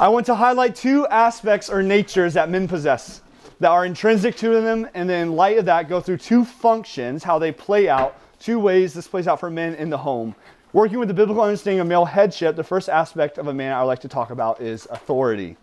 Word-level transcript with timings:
I 0.00 0.08
want 0.08 0.24
to 0.26 0.34
highlight 0.34 0.76
two 0.76 1.06
aspects 1.08 1.68
or 1.68 1.82
natures 1.82 2.32
that 2.32 2.48
men 2.48 2.66
possess 2.66 3.20
that 3.60 3.68
are 3.68 3.84
intrinsic 3.84 4.34
to 4.36 4.62
them, 4.62 4.88
and 4.94 5.06
then 5.06 5.28
in 5.28 5.36
light 5.36 5.58
of 5.58 5.66
that, 5.66 5.90
go 5.90 6.00
through 6.00 6.16
two 6.16 6.42
functions, 6.42 7.22
how 7.22 7.38
they 7.38 7.52
play 7.52 7.86
out, 7.86 8.16
two 8.38 8.58
ways 8.58 8.94
this 8.94 9.06
plays 9.06 9.28
out 9.28 9.38
for 9.38 9.50
men 9.50 9.74
in 9.74 9.90
the 9.90 9.98
home. 9.98 10.34
Working 10.72 11.00
with 11.00 11.08
the 11.08 11.14
biblical 11.14 11.42
understanding 11.42 11.80
of 11.80 11.86
male 11.86 12.06
headship, 12.06 12.56
the 12.56 12.64
first 12.64 12.88
aspect 12.88 13.36
of 13.36 13.48
a 13.48 13.52
man 13.52 13.74
I 13.74 13.82
like 13.82 13.98
to 13.98 14.08
talk 14.08 14.30
about 14.30 14.62
is 14.62 14.88
authority. 14.90 15.58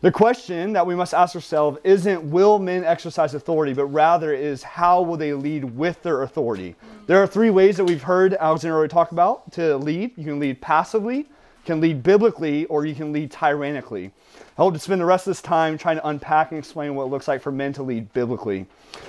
The 0.00 0.12
question 0.12 0.72
that 0.74 0.86
we 0.86 0.94
must 0.94 1.12
ask 1.12 1.34
ourselves 1.34 1.80
isn't 1.82 2.22
will 2.22 2.60
men 2.60 2.84
exercise 2.84 3.34
authority, 3.34 3.74
but 3.74 3.86
rather 3.86 4.32
is 4.32 4.62
how 4.62 5.02
will 5.02 5.16
they 5.16 5.32
lead 5.32 5.64
with 5.64 6.00
their 6.04 6.22
authority. 6.22 6.76
There 7.08 7.20
are 7.20 7.26
three 7.26 7.50
ways 7.50 7.78
that 7.78 7.84
we've 7.84 8.04
heard 8.04 8.34
Alexander 8.34 8.76
already 8.76 8.92
talk 8.92 9.10
about 9.10 9.50
to 9.54 9.76
lead. 9.76 10.12
You 10.16 10.22
can 10.22 10.38
lead 10.38 10.60
passively, 10.60 11.26
can 11.64 11.80
lead 11.80 12.02
biblically 12.02 12.66
or 12.66 12.84
you 12.86 12.94
can 12.94 13.12
lead 13.12 13.30
tyrannically. 13.30 14.10
I 14.36 14.62
hope 14.62 14.74
to 14.74 14.80
spend 14.80 15.00
the 15.00 15.06
rest 15.06 15.26
of 15.26 15.30
this 15.30 15.42
time 15.42 15.78
trying 15.78 15.96
to 15.96 16.06
unpack 16.06 16.50
and 16.50 16.58
explain 16.58 16.94
what 16.94 17.04
it 17.04 17.10
looks 17.10 17.28
like 17.28 17.40
for 17.40 17.52
men 17.52 17.72
to 17.74 17.82
lead 17.82 18.12
biblically. 18.12 18.66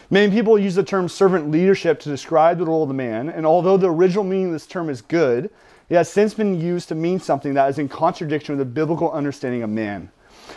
Many 0.10 0.32
people 0.32 0.58
use 0.58 0.76
the 0.76 0.84
term 0.84 1.10
servant 1.10 1.52
leadership 1.52 2.00
to 2.02 2.10
describe 2.10 2.58
the 2.58 2.66
role 2.66 2.84
of 2.84 2.88
the 2.88 2.94
man, 2.94 3.30
and 3.30 3.46
although 3.46 3.78
the 3.78 3.92
original 3.92 4.24
meaning 4.24 4.48
of 4.48 4.54
this 4.54 4.68
term 4.68 4.90
is 4.90 5.02
good, 5.02 5.50
it 5.90 5.96
has 5.96 6.10
since 6.10 6.34
been 6.34 6.60
used 6.60 6.88
to 6.90 6.96
mean 6.96 7.20
something 7.20 7.54
that 7.56 7.70
is 7.70 7.78
in 7.78 7.90
contradiction 7.90 8.58
with 8.58 8.66
the 8.66 8.74
biblical 8.74 9.12
understanding 9.12 9.64
of 9.64 9.70
man. 9.70 10.10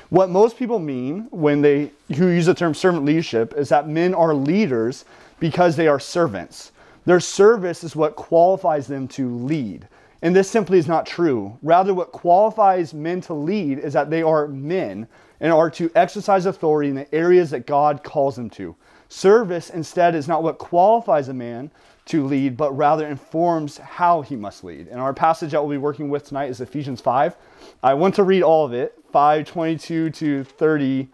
What 0.09 0.31
most 0.31 0.57
people 0.57 0.79
mean 0.79 1.27
when 1.31 1.63
they 1.63 1.91
who 2.17 2.29
use 2.29 2.47
the 2.47 2.55
term 2.55 2.75
servant 2.75 3.05
leadership 3.05 3.55
is 3.57 3.69
that 3.71 3.89
men 3.89 4.15
are 4.15 4.35
leaders 4.35 5.05
because 5.41 5.77
they 5.77 5.89
are 5.89 5.99
servants. 5.99 6.73
Their 7.07 7.21
service 7.21 7.85
is 7.85 7.97
what 7.97 8.17
qualifies 8.17 8.87
them 8.87 9.09
to 9.09 9.29
lead. 9.29 9.89
And 10.27 10.35
this 10.35 10.51
simply 10.51 10.79
is 10.79 10.89
not 10.89 11.07
true. 11.07 11.57
Rather, 11.63 11.95
what 11.95 12.11
qualifies 12.11 12.93
men 12.93 13.21
to 13.21 13.33
lead 13.33 13.79
is 13.79 13.93
that 13.93 14.11
they 14.11 14.25
are 14.25 14.49
men 14.49 15.07
and 15.39 15.53
are 15.53 15.71
to 15.71 15.89
exercise 15.95 16.47
authority 16.47 16.89
in 16.89 16.97
the 16.97 17.15
areas 17.15 17.51
that 17.51 17.65
God 17.65 18.03
calls 18.03 18.35
them 18.35 18.51
to. 18.51 18.75
Service, 19.09 19.71
instead, 19.71 20.17
is 20.17 20.27
not 20.27 20.43
what 20.43 20.59
qualifies 20.59 21.29
a 21.29 21.33
man 21.33 21.71
to 22.07 22.27
lead, 22.27 22.57
but 22.57 22.77
rather 22.77 23.07
informs 23.07 23.79
how 23.79 24.21
he 24.21 24.35
must 24.35 24.65
lead. 24.65 24.89
And 24.89 24.99
our 24.99 25.15
passage 25.15 25.53
that 25.53 25.63
we'll 25.63 25.71
be 25.71 25.79
working 25.79 26.09
with 26.09 26.27
tonight 26.27 26.51
is 26.51 26.61
Ephesians 26.61 27.01
5. 27.01 27.37
I 27.85 27.95
want 27.95 28.17
to 28.17 28.25
read 28.25 28.43
all 28.43 28.67
of 28.67 28.73
it 28.73 28.99
5 29.13 29.47
22 29.47 30.11
to 30.11 30.43
30. 30.43 31.09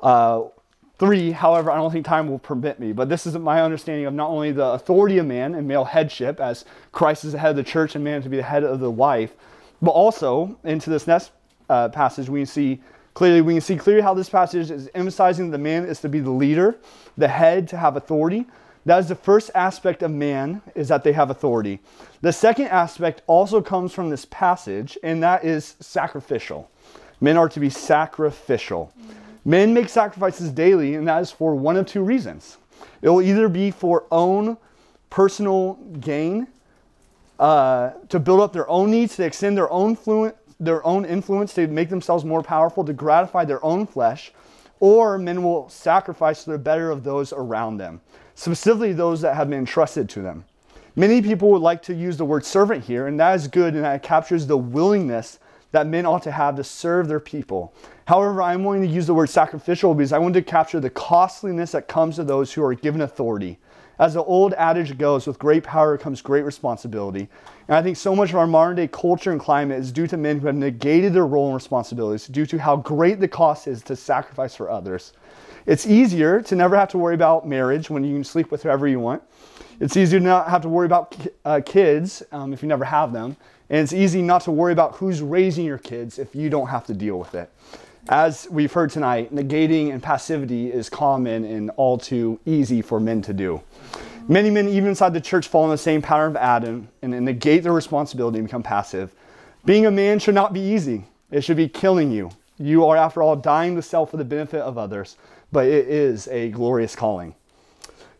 Uh, 0.00 0.42
Three, 1.00 1.30
however, 1.30 1.70
I 1.70 1.76
don't 1.76 1.90
think 1.90 2.04
time 2.04 2.28
will 2.28 2.38
permit 2.38 2.78
me, 2.78 2.92
but 2.92 3.08
this 3.08 3.26
is 3.26 3.34
my 3.38 3.62
understanding 3.62 4.04
of 4.04 4.12
not 4.12 4.28
only 4.28 4.52
the 4.52 4.66
authority 4.66 5.16
of 5.16 5.24
man 5.24 5.54
and 5.54 5.66
male 5.66 5.86
headship, 5.86 6.38
as 6.40 6.66
Christ 6.92 7.24
is 7.24 7.32
the 7.32 7.38
head 7.38 7.52
of 7.52 7.56
the 7.56 7.64
church 7.64 7.94
and 7.94 8.04
man 8.04 8.20
to 8.22 8.28
be 8.28 8.36
the 8.36 8.42
head 8.42 8.64
of 8.64 8.80
the 8.80 8.90
wife, 8.90 9.34
but 9.80 9.92
also 9.92 10.58
into 10.62 10.90
this 10.90 11.06
next 11.06 11.30
uh, 11.70 11.88
passage, 11.88 12.28
we 12.28 12.44
see 12.44 12.82
clearly 13.14 13.40
we 13.40 13.54
can 13.54 13.62
see 13.62 13.76
clearly 13.76 14.02
how 14.02 14.12
this 14.12 14.28
passage 14.28 14.70
is 14.70 14.90
emphasizing 14.94 15.50
the 15.50 15.56
man 15.56 15.86
is 15.86 16.00
to 16.02 16.08
be 16.10 16.20
the 16.20 16.30
leader, 16.30 16.76
the 17.16 17.28
head 17.28 17.66
to 17.68 17.78
have 17.78 17.96
authority. 17.96 18.44
That 18.84 18.98
is 18.98 19.08
the 19.08 19.14
first 19.14 19.50
aspect 19.54 20.02
of 20.02 20.10
man 20.10 20.60
is 20.74 20.88
that 20.88 21.02
they 21.02 21.12
have 21.12 21.30
authority. 21.30 21.80
The 22.20 22.32
second 22.32 22.66
aspect 22.66 23.22
also 23.26 23.62
comes 23.62 23.94
from 23.94 24.10
this 24.10 24.26
passage, 24.26 24.98
and 25.02 25.22
that 25.22 25.46
is 25.46 25.76
sacrificial. 25.80 26.70
Men 27.22 27.38
are 27.38 27.48
to 27.48 27.60
be 27.60 27.70
sacrificial. 27.70 28.92
Mm-hmm. 29.00 29.19
Men 29.50 29.74
make 29.74 29.88
sacrifices 29.88 30.52
daily, 30.52 30.94
and 30.94 31.08
that 31.08 31.20
is 31.20 31.32
for 31.32 31.56
one 31.56 31.76
of 31.76 31.84
two 31.84 32.02
reasons. 32.02 32.58
It 33.02 33.08
will 33.08 33.20
either 33.20 33.48
be 33.48 33.72
for 33.72 34.04
own 34.12 34.56
personal 35.10 35.74
gain, 35.98 36.46
uh, 37.40 37.90
to 38.10 38.20
build 38.20 38.42
up 38.42 38.52
their 38.52 38.70
own 38.70 38.92
needs, 38.92 39.16
to 39.16 39.24
extend 39.24 39.56
their 39.56 39.68
own, 39.68 39.98
their 40.60 40.86
own 40.86 41.04
influence, 41.04 41.52
to 41.54 41.66
make 41.66 41.88
themselves 41.88 42.24
more 42.24 42.44
powerful, 42.44 42.84
to 42.84 42.92
gratify 42.92 43.44
their 43.44 43.62
own 43.64 43.88
flesh, 43.88 44.30
or 44.78 45.18
men 45.18 45.42
will 45.42 45.68
sacrifice 45.68 46.44
for 46.44 46.52
the 46.52 46.58
better 46.58 46.92
of 46.92 47.02
those 47.02 47.32
around 47.32 47.78
them, 47.78 48.00
specifically 48.36 48.92
those 48.92 49.20
that 49.20 49.34
have 49.34 49.50
been 49.50 49.58
entrusted 49.58 50.08
to 50.10 50.22
them. 50.22 50.44
Many 50.94 51.20
people 51.20 51.50
would 51.50 51.60
like 51.60 51.82
to 51.82 51.92
use 51.92 52.16
the 52.16 52.24
word 52.24 52.44
servant 52.44 52.84
here, 52.84 53.08
and 53.08 53.18
that 53.18 53.34
is 53.34 53.48
good, 53.48 53.74
and 53.74 53.82
that 53.82 54.04
captures 54.04 54.46
the 54.46 54.56
willingness 54.56 55.40
that 55.72 55.86
men 55.86 56.06
ought 56.06 56.22
to 56.24 56.30
have 56.30 56.56
to 56.56 56.64
serve 56.64 57.08
their 57.08 57.20
people. 57.20 57.74
However, 58.06 58.42
I'm 58.42 58.62
going 58.62 58.82
to 58.82 58.88
use 58.88 59.06
the 59.06 59.14
word 59.14 59.30
sacrificial 59.30 59.94
because 59.94 60.12
I 60.12 60.18
want 60.18 60.34
to 60.34 60.42
capture 60.42 60.80
the 60.80 60.90
costliness 60.90 61.72
that 61.72 61.88
comes 61.88 62.16
to 62.16 62.24
those 62.24 62.52
who 62.52 62.64
are 62.64 62.74
given 62.74 63.02
authority. 63.02 63.58
As 64.00 64.14
the 64.14 64.24
old 64.24 64.54
adage 64.54 64.96
goes, 64.96 65.26
with 65.26 65.38
great 65.38 65.62
power 65.62 65.98
comes 65.98 66.22
great 66.22 66.44
responsibility. 66.44 67.28
And 67.68 67.76
I 67.76 67.82
think 67.82 67.98
so 67.98 68.16
much 68.16 68.30
of 68.30 68.36
our 68.36 68.46
modern 68.46 68.76
day 68.76 68.88
culture 68.88 69.30
and 69.30 69.38
climate 69.38 69.78
is 69.78 69.92
due 69.92 70.06
to 70.06 70.16
men 70.16 70.40
who 70.40 70.46
have 70.46 70.56
negated 70.56 71.12
their 71.12 71.26
role 71.26 71.48
and 71.48 71.54
responsibilities 71.54 72.26
due 72.26 72.46
to 72.46 72.58
how 72.58 72.76
great 72.76 73.20
the 73.20 73.28
cost 73.28 73.68
is 73.68 73.82
to 73.82 73.94
sacrifice 73.94 74.56
for 74.56 74.70
others. 74.70 75.12
It's 75.66 75.86
easier 75.86 76.40
to 76.40 76.56
never 76.56 76.76
have 76.76 76.88
to 76.88 76.98
worry 76.98 77.14
about 77.14 77.46
marriage 77.46 77.90
when 77.90 78.02
you 78.02 78.14
can 78.14 78.24
sleep 78.24 78.50
with 78.50 78.62
whoever 78.62 78.88
you 78.88 78.98
want. 78.98 79.22
It's 79.80 79.96
easier 79.96 80.18
to 80.18 80.24
not 80.24 80.48
have 80.48 80.62
to 80.62 80.70
worry 80.70 80.86
about 80.86 81.14
uh, 81.44 81.60
kids 81.64 82.22
um, 82.32 82.54
if 82.54 82.62
you 82.62 82.68
never 82.68 82.86
have 82.86 83.12
them. 83.12 83.36
And 83.70 83.78
it's 83.78 83.92
easy 83.92 84.20
not 84.20 84.42
to 84.42 84.50
worry 84.50 84.72
about 84.72 84.96
who's 84.96 85.22
raising 85.22 85.64
your 85.64 85.78
kids 85.78 86.18
if 86.18 86.34
you 86.34 86.50
don't 86.50 86.66
have 86.66 86.84
to 86.86 86.94
deal 86.94 87.18
with 87.18 87.34
it. 87.36 87.50
As 88.08 88.48
we've 88.50 88.72
heard 88.72 88.90
tonight, 88.90 89.32
negating 89.32 89.92
and 89.92 90.02
passivity 90.02 90.72
is 90.72 90.90
common 90.90 91.44
and 91.44 91.70
all 91.76 91.96
too 91.96 92.40
easy 92.44 92.82
for 92.82 92.98
men 92.98 93.22
to 93.22 93.32
do. 93.32 93.62
Many 94.26 94.50
men, 94.50 94.68
even 94.68 94.88
inside 94.88 95.14
the 95.14 95.20
church, 95.20 95.48
fall 95.48 95.64
in 95.64 95.70
the 95.70 95.78
same 95.78 96.02
pattern 96.02 96.30
of 96.30 96.36
Adam 96.36 96.88
and 97.02 97.12
negate 97.24 97.62
their 97.62 97.72
responsibility 97.72 98.38
and 98.38 98.48
become 98.48 98.62
passive. 98.62 99.14
Being 99.64 99.86
a 99.86 99.90
man 99.90 100.18
should 100.18 100.34
not 100.34 100.52
be 100.52 100.60
easy, 100.60 101.04
it 101.30 101.42
should 101.42 101.56
be 101.56 101.68
killing 101.68 102.10
you. 102.10 102.30
You 102.58 102.86
are, 102.86 102.96
after 102.96 103.22
all, 103.22 103.36
dying 103.36 103.76
to 103.76 103.82
self 103.82 104.10
for 104.10 104.16
the 104.16 104.24
benefit 104.24 104.62
of 104.62 104.78
others, 104.78 105.16
but 105.52 105.66
it 105.66 105.88
is 105.88 106.26
a 106.28 106.50
glorious 106.50 106.96
calling. 106.96 107.34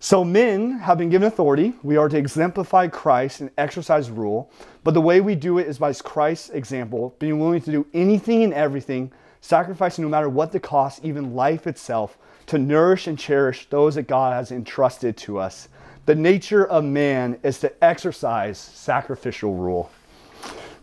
So, 0.03 0.25
men 0.25 0.79
have 0.79 0.97
been 0.97 1.11
given 1.11 1.29
authority. 1.29 1.75
We 1.83 1.99
are 1.99 2.09
to 2.09 2.17
exemplify 2.17 2.89
Christ 2.89 3.43
and 3.43 3.51
exercise 3.59 4.11
rule. 4.11 4.51
But 4.83 4.95
the 4.95 5.01
way 5.03 5.21
we 5.21 5.35
do 5.35 5.59
it 5.59 5.67
is 5.67 5.79
by 5.79 5.93
Christ's 5.93 6.49
example, 6.49 7.15
being 7.19 7.39
willing 7.39 7.61
to 7.61 7.71
do 7.71 7.87
anything 7.93 8.43
and 8.43 8.55
everything, 8.55 9.13
sacrificing 9.43 10.03
no 10.03 10.09
matter 10.09 10.31
what 10.31 10.53
the 10.53 10.59
cost, 10.59 11.05
even 11.05 11.35
life 11.35 11.67
itself, 11.67 12.17
to 12.47 12.57
nourish 12.57 13.09
and 13.09 13.19
cherish 13.19 13.69
those 13.69 13.95
that 13.97 14.09
God 14.09 14.33
has 14.33 14.51
entrusted 14.51 15.19
to 15.19 15.39
us. 15.39 15.69
The 16.07 16.15
nature 16.15 16.67
of 16.67 16.83
man 16.83 17.39
is 17.43 17.61
to 17.61 17.85
exercise 17.85 18.57
sacrificial 18.57 19.55
rule. 19.55 19.91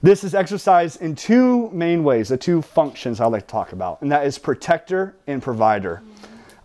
This 0.04 0.24
is 0.24 0.36
exercised 0.36 1.02
in 1.02 1.16
two 1.16 1.72
main 1.72 2.04
ways, 2.04 2.30
the 2.30 2.38
two 2.38 2.62
functions 2.62 3.20
I 3.20 3.26
like 3.26 3.48
to 3.48 3.52
talk 3.52 3.72
about, 3.72 4.04
and 4.04 4.12
that 4.12 4.28
is 4.28 4.38
protector 4.38 5.16
and 5.26 5.42
provider. 5.42 6.04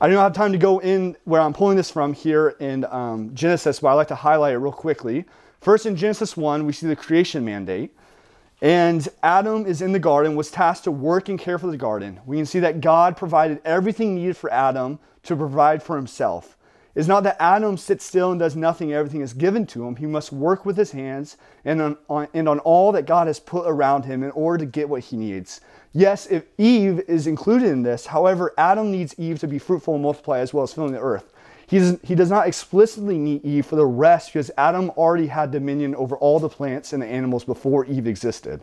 I 0.02 0.08
don't 0.08 0.18
have 0.18 0.32
time 0.32 0.50
to 0.50 0.58
go 0.58 0.80
in 0.80 1.16
where 1.26 1.40
I'm 1.40 1.52
pulling 1.52 1.76
this 1.76 1.88
from 1.88 2.12
here 2.12 2.56
in 2.58 2.84
um, 2.86 3.32
Genesis, 3.36 3.78
but 3.78 3.86
I 3.86 3.92
like 3.92 4.08
to 4.08 4.16
highlight 4.16 4.52
it 4.52 4.58
real 4.58 4.72
quickly. 4.72 5.24
First, 5.60 5.86
in 5.86 5.94
Genesis 5.94 6.36
1, 6.36 6.66
we 6.66 6.72
see 6.72 6.88
the 6.88 6.96
creation 6.96 7.44
mandate. 7.44 7.96
And 8.60 9.08
Adam 9.22 9.64
is 9.64 9.80
in 9.80 9.92
the 9.92 10.00
garden, 10.00 10.34
was 10.34 10.50
tasked 10.50 10.82
to 10.84 10.90
work 10.90 11.28
and 11.28 11.38
care 11.38 11.56
for 11.56 11.68
the 11.68 11.76
garden. 11.76 12.18
We 12.26 12.36
can 12.36 12.46
see 12.46 12.58
that 12.58 12.80
God 12.80 13.16
provided 13.16 13.60
everything 13.64 14.16
needed 14.16 14.36
for 14.36 14.52
Adam 14.52 14.98
to 15.22 15.36
provide 15.36 15.84
for 15.84 15.94
himself. 15.94 16.56
It's 16.96 17.06
not 17.06 17.22
that 17.22 17.36
Adam 17.40 17.76
sits 17.76 18.04
still 18.04 18.32
and 18.32 18.40
does 18.40 18.56
nothing, 18.56 18.92
everything 18.92 19.20
is 19.20 19.32
given 19.32 19.66
to 19.68 19.86
him. 19.86 19.94
He 19.94 20.06
must 20.06 20.32
work 20.32 20.66
with 20.66 20.76
his 20.76 20.90
hands 20.90 21.36
and 21.64 21.80
on, 21.80 21.96
on, 22.08 22.28
and 22.34 22.48
on 22.48 22.58
all 22.60 22.90
that 22.90 23.06
God 23.06 23.28
has 23.28 23.38
put 23.38 23.68
around 23.68 24.04
him 24.04 24.24
in 24.24 24.32
order 24.32 24.64
to 24.64 24.70
get 24.70 24.88
what 24.88 25.04
he 25.04 25.16
needs. 25.16 25.60
Yes, 25.94 26.26
if 26.26 26.44
Eve 26.56 27.00
is 27.06 27.26
included 27.26 27.68
in 27.68 27.82
this, 27.82 28.06
however, 28.06 28.54
Adam 28.56 28.90
needs 28.90 29.14
Eve 29.18 29.38
to 29.40 29.46
be 29.46 29.58
fruitful 29.58 29.94
and 29.94 30.02
multiply 30.02 30.38
as 30.38 30.54
well 30.54 30.64
as 30.64 30.72
filling 30.72 30.92
the 30.92 31.00
earth. 31.00 31.32
He 31.66 31.78
does, 31.78 31.98
he 32.02 32.14
does 32.14 32.30
not 32.30 32.46
explicitly 32.46 33.18
need 33.18 33.44
Eve 33.44 33.66
for 33.66 33.76
the 33.76 33.86
rest 33.86 34.32
because 34.32 34.50
Adam 34.56 34.90
already 34.90 35.26
had 35.26 35.50
dominion 35.50 35.94
over 35.94 36.16
all 36.16 36.38
the 36.38 36.48
plants 36.48 36.92
and 36.92 37.02
the 37.02 37.06
animals 37.06 37.44
before 37.44 37.84
Eve 37.86 38.06
existed. 38.06 38.62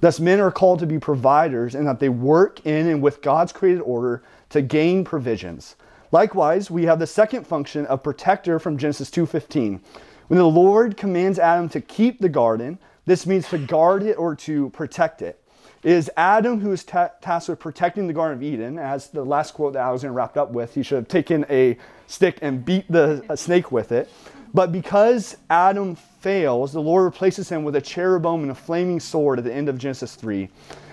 Thus, 0.00 0.20
men 0.20 0.40
are 0.40 0.50
called 0.52 0.78
to 0.80 0.86
be 0.86 0.98
providers 0.98 1.74
and 1.74 1.86
that 1.86 1.98
they 1.98 2.08
work 2.08 2.64
in 2.64 2.88
and 2.88 3.02
with 3.02 3.22
God's 3.22 3.52
created 3.52 3.80
order 3.82 4.22
to 4.50 4.62
gain 4.62 5.04
provisions. 5.04 5.76
Likewise, 6.10 6.70
we 6.70 6.84
have 6.84 6.98
the 6.98 7.06
second 7.06 7.46
function 7.46 7.86
of 7.86 8.02
protector 8.02 8.58
from 8.58 8.78
Genesis 8.78 9.10
2:15. 9.10 9.80
When 10.28 10.38
the 10.38 10.44
Lord 10.44 10.96
commands 10.96 11.38
Adam 11.38 11.68
to 11.70 11.80
keep 11.80 12.20
the 12.20 12.28
garden, 12.28 12.78
this 13.04 13.26
means 13.26 13.48
to 13.48 13.58
guard 13.58 14.02
it 14.02 14.14
or 14.14 14.34
to 14.36 14.70
protect 14.70 15.22
it. 15.22 15.37
Is 15.84 16.10
Adam 16.16 16.60
who 16.60 16.72
is 16.72 16.82
ta- 16.82 17.12
tasked 17.20 17.48
with 17.48 17.60
protecting 17.60 18.08
the 18.08 18.12
Garden 18.12 18.38
of 18.38 18.42
Eden. 18.42 18.78
As 18.78 19.08
the 19.08 19.24
last 19.24 19.54
quote 19.54 19.74
that 19.74 19.80
Alexander 19.80 20.12
wrapped 20.12 20.36
up 20.36 20.50
with, 20.50 20.74
he 20.74 20.82
should 20.82 20.96
have 20.96 21.08
taken 21.08 21.46
a 21.48 21.78
stick 22.08 22.38
and 22.42 22.64
beat 22.64 22.90
the 22.90 23.24
snake 23.36 23.70
with 23.70 23.92
it. 23.92 24.10
But 24.52 24.72
because 24.72 25.36
Adam 25.50 25.94
fails, 25.94 26.72
the 26.72 26.80
Lord 26.80 27.04
replaces 27.04 27.48
him 27.48 27.64
with 27.64 27.76
a 27.76 27.80
cherubim 27.80 28.42
and 28.42 28.50
a 28.50 28.54
flaming 28.54 28.98
sword 28.98 29.38
at 29.38 29.44
the 29.44 29.54
end 29.54 29.68
of 29.68 29.78
Genesis 29.78 30.14
3. 30.14 30.48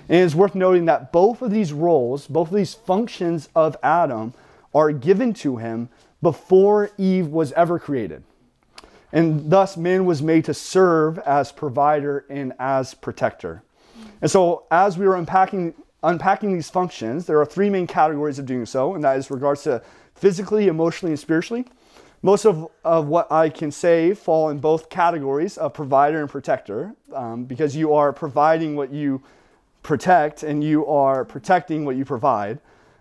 And 0.08 0.24
it's 0.24 0.36
worth 0.36 0.54
noting 0.54 0.86
that 0.86 1.12
both 1.12 1.42
of 1.42 1.52
these 1.52 1.74
roles, 1.74 2.28
both 2.28 2.50
of 2.50 2.56
these 2.56 2.76
functions 2.76 3.50
of 3.56 3.76
Adam, 3.82 4.34
are 4.74 4.92
given 4.92 5.34
to 5.36 5.58
him 5.58 5.90
before 6.22 6.92
Eve 6.98 7.28
was 7.28 7.52
ever 7.54 7.80
created. 7.80 8.24
And 9.12 9.50
thus, 9.50 9.78
man 9.78 10.06
was 10.06 10.22
made 10.22 10.46
to 10.46 10.54
serve 10.54 11.18
as 11.20 11.52
provider 11.52 12.26
and 12.30 12.54
as 12.60 12.94
protector. 12.94 13.64
And 14.22 14.32
so, 14.32 14.66
as 14.72 14.98
we 14.98 15.08
were 15.08 15.16
unpacking 15.16 15.74
unpacking 16.06 16.54
these 16.54 16.70
functions, 16.70 17.26
there 17.26 17.40
are 17.42 17.46
three 17.46 17.70
main 17.70 17.88
categories 17.88 18.38
of 18.38 18.46
doing 18.46 18.66
so, 18.66 18.94
and 18.94 19.04
that 19.04 19.18
is 19.18 19.32
regards 19.32 19.64
to 19.64 19.82
physically, 20.14 20.68
emotionally, 20.68 21.12
and 21.12 21.20
spiritually. 21.20 21.66
Most 22.22 22.46
of, 22.46 22.68
of 22.84 23.08
what 23.08 23.32
I 23.32 23.50
can 23.50 23.72
say 23.72 24.14
fall 24.14 24.50
in 24.50 24.60
both 24.60 24.90
categories 24.90 25.58
of 25.58 25.74
provider 25.74 26.22
and 26.22 26.30
protector 26.30 26.96
um, 27.14 27.46
because 27.46 27.76
you 27.76 27.94
are 27.94 28.14
providing 28.14 28.76
what 28.76 28.92
you 28.92 29.22
protect 29.84 30.42
and 30.42 30.64
you 30.64 30.86
are 30.88 31.26
protecting 31.26 31.86
what 31.86 31.96
you 31.96 32.06
provide. 32.06 32.60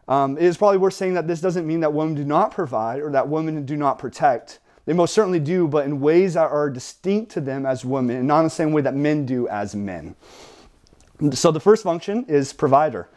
Um, 0.09 0.37
it 0.37 0.45
is 0.45 0.59
probably 0.59 0.77
worth 0.77 0.93
saying 0.93 1.15
that 1.15 1.27
this 1.27 1.41
doesn't 1.41 1.67
mean 1.67 1.81
that 1.81 1.95
women 1.95 2.15
do 2.15 2.25
not 2.25 2.51
provide 2.51 3.01
or 3.01 3.11
that 3.13 3.29
women 3.29 3.65
do 3.65 3.77
not 3.77 3.99
protect. 3.99 4.59
They 4.85 4.93
most 4.93 5.15
certainly 5.15 5.41
do, 5.41 5.67
but 5.67 5.87
in 5.87 6.01
ways 6.01 6.35
that 6.35 6.51
are 6.51 6.69
distinct 6.69 7.33
to 7.33 7.41
them 7.41 7.65
as 7.65 7.85
women, 7.85 8.17
and 8.17 8.29
not 8.29 8.41
in 8.41 8.45
the 8.45 8.51
same 8.51 8.73
way 8.73 8.83
that 8.83 8.95
men 8.95 9.25
do 9.25 9.49
as 9.49 9.75
men. 9.75 10.15
So 11.33 11.51
the 11.51 11.61
first 11.61 11.83
function 11.83 12.25
is 12.27 12.53
provider. 12.53 13.09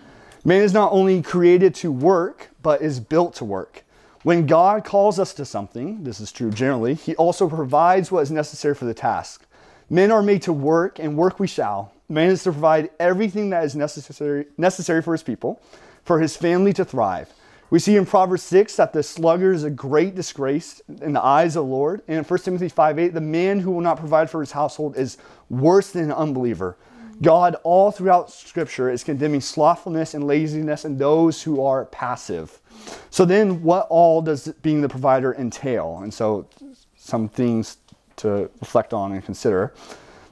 Man 0.46 0.62
is 0.62 0.74
not 0.74 0.92
only 0.92 1.22
created 1.22 1.74
to 1.76 1.92
work, 1.92 2.50
but 2.62 2.82
is 2.82 3.00
built 3.00 3.36
to 3.36 3.46
work. 3.46 3.84
When 4.24 4.46
God 4.46 4.84
calls 4.84 5.20
us 5.20 5.34
to 5.36 5.46
something, 5.46 6.04
this 6.04 6.20
is 6.20 6.32
true 6.32 6.52
generally, 6.52 6.94
He 6.94 7.16
also 7.16 7.50
provides 7.50 8.12
what 8.12 8.22
is 8.22 8.32
necessary 8.32 8.76
for 8.76 8.86
the 8.86 8.94
task. 8.94 9.46
Men 9.90 10.12
are 10.12 10.22
made 10.22 10.42
to 10.44 10.54
work, 10.54 11.00
and 11.00 11.18
work 11.18 11.40
we 11.40 11.48
shall. 11.48 11.94
Man 12.10 12.30
is 12.30 12.44
to 12.44 12.52
provide 12.52 12.90
everything 13.00 13.50
that 13.50 13.64
is 13.64 13.76
necessary, 13.76 14.46
necessary 14.58 15.02
for 15.02 15.14
his 15.14 15.24
people, 15.24 15.62
for 16.04 16.20
his 16.20 16.38
family 16.38 16.74
to 16.74 16.86
thrive. 16.86 17.34
We 17.70 17.80
see 17.80 17.98
in 17.98 18.06
Proverbs 18.06 18.44
6 18.44 18.78
that 18.78 18.94
the 18.94 19.04
sluggard 19.04 19.56
is 19.56 19.66
a 19.66 19.70
great 19.70 20.16
disgrace 20.16 20.82
in 21.02 21.12
the 21.12 21.24
eyes 21.24 21.58
of 21.58 21.66
the 21.66 21.72
Lord. 21.72 22.02
And 22.08 22.18
in 22.18 22.24
1 22.24 22.40
Timothy 22.40 22.70
5 22.70 23.00
8, 23.00 23.14
the 23.14 23.22
man 23.22 23.60
who 23.60 23.72
will 23.72 23.82
not 23.82 23.98
provide 23.98 24.30
for 24.30 24.40
his 24.40 24.54
household 24.54 24.98
is 24.98 25.18
worse 25.50 25.92
than 25.92 26.06
an 26.06 26.14
unbeliever. 26.14 26.78
God, 27.22 27.56
all 27.64 27.92
throughout 27.92 28.32
Scripture, 28.32 28.90
is 28.90 29.04
condemning 29.04 29.42
slothfulness 29.42 30.14
and 30.14 30.26
laziness 30.26 30.86
in 30.86 30.98
those 30.98 31.42
who 31.42 31.64
are 31.64 31.86
passive. 31.86 32.60
So, 33.10 33.26
then 33.26 33.64
what 33.64 33.88
all 33.90 34.22
does 34.22 34.48
being 34.62 34.82
the 34.82 34.90
provider 34.90 35.34
entail? 35.34 36.00
And 36.04 36.14
so, 36.14 36.48
some 36.96 37.28
things 37.28 37.78
to 38.18 38.50
reflect 38.60 38.94
on 38.94 39.14
and 39.14 39.24
consider. 39.24 39.74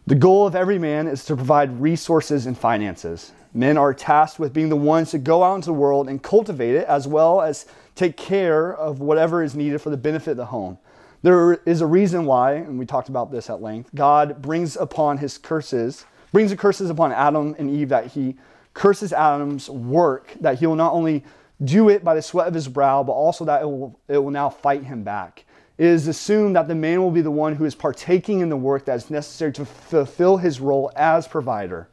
The 0.08 0.16
goal 0.16 0.46
of 0.46 0.56
every 0.56 0.78
man 0.78 1.08
is 1.08 1.26
to 1.26 1.36
provide 1.36 1.82
resources 1.82 2.46
and 2.46 2.58
finances. 2.58 3.32
Men 3.54 3.78
are 3.78 3.94
tasked 3.94 4.38
with 4.38 4.54
being 4.54 4.70
the 4.70 4.76
ones 4.76 5.12
to 5.12 5.18
go 5.18 5.44
out 5.44 5.56
into 5.56 5.68
the 5.68 5.74
world 5.74 6.08
and 6.08 6.22
cultivate 6.22 6.76
it, 6.76 6.86
as 6.88 7.08
well 7.08 7.42
as 7.42 7.66
take 7.96 8.18
care 8.18 8.76
of 8.76 9.00
whatever 9.00 9.42
is 9.42 9.56
needed 9.56 9.82
for 9.82 9.90
the 9.90 9.98
benefit 9.98 10.32
of 10.32 10.38
the 10.38 10.46
home. 10.48 10.78
There 11.24 11.54
is 11.66 11.82
a 11.82 11.88
reason 11.88 12.26
why, 12.26 12.54
and 12.54 12.78
we 12.78 12.86
talked 12.86 13.10
about 13.10 13.32
this 13.32 13.50
at 13.50 13.62
length, 13.62 13.90
God 13.96 14.44
brings 14.44 14.76
upon 14.76 15.18
his 15.18 15.40
curses 15.40 16.06
brings 16.36 16.52
the 16.52 16.58
curses 16.58 16.90
upon 16.90 17.14
Adam 17.14 17.56
and 17.58 17.70
Eve 17.70 17.88
that 17.88 18.08
he 18.08 18.36
curses 18.74 19.14
Adam's 19.14 19.70
work, 19.70 20.34
that 20.42 20.60
he 20.60 20.68
will 20.68 20.76
not 20.76 20.92
only 20.92 21.24
do 21.64 21.88
it 21.88 22.04
by 22.04 22.14
the 22.14 22.22
sweat 22.22 22.46
of 22.46 22.54
his 22.54 22.68
brow, 22.68 23.02
but 23.02 23.14
also 23.14 23.46
that 23.46 23.62
it 23.62 23.66
will, 23.66 23.98
it 24.10 24.18
will 24.18 24.32
now 24.32 24.50
fight 24.50 24.84
him 24.84 25.02
back. 25.02 25.46
It 25.78 25.86
is 25.86 26.10
assumed 26.10 26.58
that 26.58 26.68
the 26.68 26.76
man 26.76 27.02
will 27.02 27.10
be 27.10 27.22
the 27.22 27.32
one 27.32 27.56
who 27.56 27.64
is 27.64 27.74
partaking 27.74 28.42
in 28.42 28.50
the 28.50 28.58
work 28.58 28.84
that 28.84 28.98
is 28.98 29.10
necessary 29.10 29.54
to 29.54 29.64
fulfill 29.64 30.36
his 30.36 30.60
role 30.60 30.92
as 30.98 31.26
provider. 31.26 31.88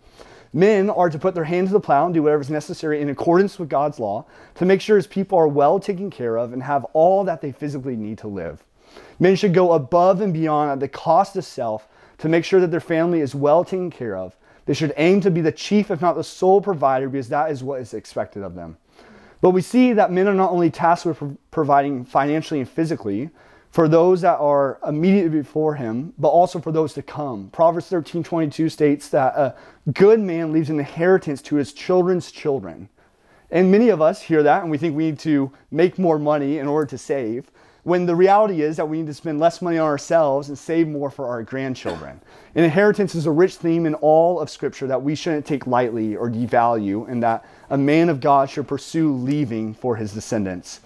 Men 0.53 0.91
are 0.91 1.09
to 1.09 1.21
put 1.21 1.37
their 1.37 1.45
hand 1.45 1.69
to 1.69 1.73
the 1.73 1.79
plow 1.79 2.07
and 2.07 2.13
do 2.13 2.25
whatever 2.25 2.43
is 2.43 2.51
necessary 2.51 3.01
in 3.01 3.11
accordance 3.11 3.61
with 3.61 3.69
God's 3.69 4.01
law 4.01 4.27
to 4.57 4.65
make 4.65 4.81
sure 4.81 4.97
his 4.97 5.07
people 5.07 5.39
are 5.39 5.47
well 5.47 5.79
taken 5.79 6.11
care 6.11 6.37
of 6.37 6.53
and 6.53 6.65
have 6.65 6.85
all 6.95 7.23
that 7.23 7.43
they 7.43 7.53
physically 7.53 7.95
need 7.95 8.19
to 8.19 8.27
live. 8.27 8.65
Men 9.21 9.37
should 9.37 9.55
go 9.55 9.75
above 9.75 10.21
and 10.21 10.33
beyond 10.33 10.73
at 10.73 10.81
the 10.81 10.89
cost 10.89 11.37
of 11.37 11.45
self 11.45 11.87
to 12.23 12.29
make 12.29 12.45
sure 12.45 12.61
that 12.61 12.71
their 12.71 12.79
family 12.79 13.19
is 13.19 13.35
well 13.35 13.65
taken 13.65 13.91
care 13.91 14.17
of. 14.17 14.37
They 14.67 14.75
should 14.75 14.95
aim 14.97 15.21
to 15.23 15.31
be 15.31 15.41
the 15.41 15.51
chief, 15.51 15.91
if 15.91 16.01
not 16.01 16.13
the 16.13 16.23
sole 16.23 16.61
provider, 16.61 17.09
because 17.09 17.29
that 17.31 17.51
is 17.51 17.65
what 17.65 17.81
is 17.81 17.95
expected 17.95 18.45
of 18.45 18.55
them. 18.55 18.77
But 19.41 19.51
we 19.51 19.61
see 19.61 19.93
that 19.95 20.13
men 20.13 20.29
are 20.29 20.35
not 20.35 20.53
only 20.53 20.71
tasked 20.71 21.05
with 21.05 21.37
providing 21.51 22.05
financially 22.05 22.61
and 22.61 22.69
physically 22.69 23.31
for 23.73 23.89
those 23.89 24.21
that 24.21 24.39
are 24.39 24.79
immediately 24.87 25.41
before 25.41 25.75
him, 25.75 26.15
but 26.17 26.29
also 26.29 26.61
for 26.61 26.71
those 26.71 26.95
to 26.95 27.03
come. 27.03 27.51
Proverbs 27.51 27.89
13 27.89 28.23
22 28.23 28.69
states 28.69 29.09
that 29.09 29.35
a 29.35 29.57
good 29.93 30.21
man 30.21 30.53
leaves 30.53 30.71
an 30.71 30.79
inheritance 30.79 31.43
to 31.43 31.57
his 31.57 31.73
children's 31.73 32.31
children. 32.31 32.89
And 33.51 33.73
many 33.73 33.89
of 33.89 34.01
us 34.01 34.23
hear 34.23 34.45
that 34.45 34.63
and 34.63 34.71
we 34.71 34.79
think 34.79 34.95
we 34.95 35.07
need 35.07 35.19
to 35.21 35.51
make 35.73 35.99
more 35.99 36.21
money 36.21 36.59
in 36.59 36.69
order 36.69 36.87
to 36.87 36.99
save 36.99 37.51
when 37.85 38.07
the 38.07 38.15
reality 38.15 38.63
is 38.63 38.77
that 38.77 38.89
we 38.89 38.99
need 38.99 39.09
to 39.09 39.15
spend 39.15 39.41
less 39.41 39.61
money 39.61 39.77
on 39.77 39.87
ourselves 39.87 40.49
and 40.49 40.57
save 40.57 40.87
more 40.87 41.11
for 41.11 41.27
our 41.27 41.43
grandchildren. 41.43 42.21
And 42.55 42.65
inheritance 42.65 43.15
is 43.15 43.27
a 43.27 43.31
rich 43.31 43.57
theme 43.57 43.87
in 43.87 43.95
all 43.95 44.39
of 44.39 44.49
Scripture 44.51 44.87
that 44.87 45.03
we 45.03 45.17
shouldn't 45.17 45.47
take 45.47 45.67
lightly 45.67 46.15
or 46.15 46.31
devalue, 46.31 47.09
and 47.09 47.23
that 47.25 47.45
a 47.71 47.79
man 47.79 48.09
of 48.09 48.21
God 48.21 48.49
should 48.49 48.69
pursue 48.69 49.13
leaving 49.13 49.75
for 49.75 49.97
his 49.97 50.13
descendants. 50.13 50.81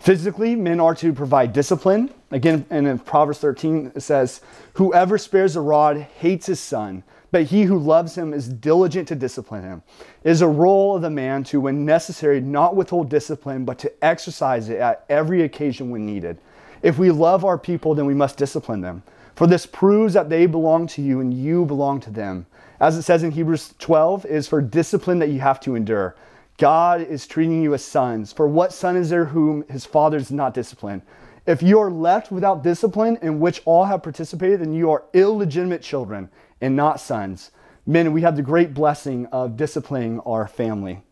Physically, 0.00 0.54
men 0.54 0.78
are 0.78 0.94
to 0.96 1.12
provide 1.12 1.52
discipline. 1.52 2.12
Again, 2.30 2.66
and 2.68 2.86
in 2.86 2.98
Proverbs 2.98 3.38
13, 3.38 3.92
it 3.94 4.00
says, 4.00 4.42
Whoever 4.74 5.16
spares 5.16 5.56
a 5.56 5.60
rod 5.60 5.96
hates 6.18 6.46
his 6.46 6.60
son, 6.60 7.02
but 7.32 7.44
he 7.44 7.62
who 7.62 7.78
loves 7.78 8.14
him 8.14 8.32
is 8.32 8.46
diligent 8.46 9.08
to 9.08 9.14
discipline 9.14 9.64
him. 9.64 9.82
It 10.22 10.30
is 10.30 10.42
a 10.42 10.46
role 10.46 10.94
of 10.94 11.02
the 11.02 11.10
man 11.10 11.42
to, 11.44 11.60
when 11.60 11.84
necessary, 11.84 12.40
not 12.40 12.76
withhold 12.76 13.08
discipline, 13.08 13.64
but 13.64 13.78
to 13.80 14.04
exercise 14.04 14.68
it 14.68 14.78
at 14.78 15.04
every 15.08 15.42
occasion 15.42 15.90
when 15.90 16.06
needed. 16.06 16.38
If 16.82 16.98
we 16.98 17.10
love 17.10 17.44
our 17.44 17.58
people, 17.58 17.94
then 17.94 18.04
we 18.04 18.14
must 18.14 18.36
discipline 18.36 18.82
them. 18.82 19.02
For 19.34 19.46
this 19.46 19.64
proves 19.64 20.12
that 20.12 20.28
they 20.28 20.44
belong 20.44 20.86
to 20.88 21.02
you 21.02 21.20
and 21.20 21.32
you 21.32 21.64
belong 21.64 22.00
to 22.00 22.10
them. 22.10 22.44
As 22.78 22.98
it 22.98 23.02
says 23.02 23.22
in 23.22 23.30
Hebrews 23.30 23.74
12, 23.78 24.26
it 24.26 24.30
is 24.30 24.46
for 24.46 24.60
discipline 24.60 25.18
that 25.20 25.30
you 25.30 25.40
have 25.40 25.58
to 25.60 25.74
endure. 25.74 26.14
God 26.58 27.00
is 27.00 27.26
treating 27.26 27.62
you 27.62 27.72
as 27.72 27.82
sons. 27.82 28.32
For 28.32 28.46
what 28.46 28.74
son 28.74 28.94
is 28.94 29.08
there 29.08 29.24
whom 29.24 29.66
his 29.68 29.86
father 29.86 30.18
does 30.18 30.30
not 30.30 30.52
discipline? 30.52 31.00
If 31.46 31.62
you 31.62 31.80
are 31.80 31.90
left 31.90 32.30
without 32.30 32.62
discipline 32.62 33.18
in 33.22 33.40
which 33.40 33.62
all 33.64 33.84
have 33.84 34.02
participated, 34.02 34.60
then 34.60 34.74
you 34.74 34.90
are 34.90 35.04
illegitimate 35.14 35.82
children 35.82 36.28
and 36.62 36.76
not 36.76 37.00
sons. 37.00 37.50
Men, 37.84 38.12
we 38.12 38.22
have 38.22 38.36
the 38.36 38.42
great 38.42 38.72
blessing 38.72 39.26
of 39.26 39.56
disciplining 39.56 40.20
our 40.20 40.46
family. 40.46 41.02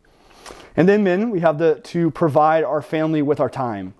And 0.76 0.88
then, 0.88 1.02
men, 1.02 1.30
we 1.30 1.40
have 1.40 1.58
the, 1.58 1.80
to 1.84 2.10
provide 2.12 2.62
our 2.62 2.80
family 2.80 3.20
with 3.20 3.40
our 3.40 3.50
time. 3.50 3.92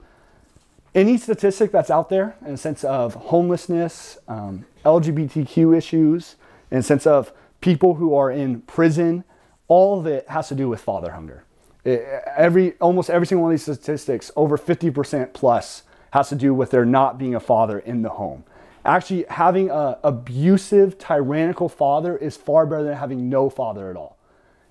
Any 0.94 1.18
statistic 1.18 1.72
that's 1.72 1.90
out 1.90 2.08
there 2.08 2.36
in 2.46 2.54
a 2.54 2.56
sense 2.56 2.84
of 2.84 3.14
homelessness, 3.14 4.18
um, 4.28 4.64
LGBTQ 4.84 5.76
issues, 5.76 6.36
in 6.70 6.78
a 6.78 6.82
sense 6.82 7.06
of 7.06 7.32
people 7.60 7.96
who 7.96 8.14
are 8.14 8.30
in 8.30 8.62
prison, 8.62 9.24
all 9.66 9.98
of 9.98 10.06
it 10.06 10.28
has 10.28 10.48
to 10.48 10.54
do 10.54 10.68
with 10.68 10.80
father 10.80 11.12
hunger. 11.12 11.44
It, 11.84 12.00
every, 12.36 12.74
almost 12.80 13.10
every 13.10 13.26
single 13.26 13.42
one 13.42 13.52
of 13.52 13.58
these 13.58 13.62
statistics, 13.62 14.30
over 14.36 14.56
50% 14.56 15.32
plus, 15.32 15.82
has 16.12 16.28
to 16.28 16.36
do 16.36 16.54
with 16.54 16.70
there 16.70 16.84
not 16.84 17.18
being 17.18 17.34
a 17.34 17.40
father 17.40 17.78
in 17.80 18.02
the 18.02 18.10
home 18.10 18.44
actually 18.84 19.24
having 19.28 19.70
an 19.70 19.96
abusive, 20.02 20.98
tyrannical 20.98 21.68
father 21.68 22.16
is 22.16 22.36
far 22.36 22.66
better 22.66 22.84
than 22.84 22.96
having 22.96 23.28
no 23.28 23.50
father 23.50 23.90
at 23.90 23.96
all. 23.96 24.18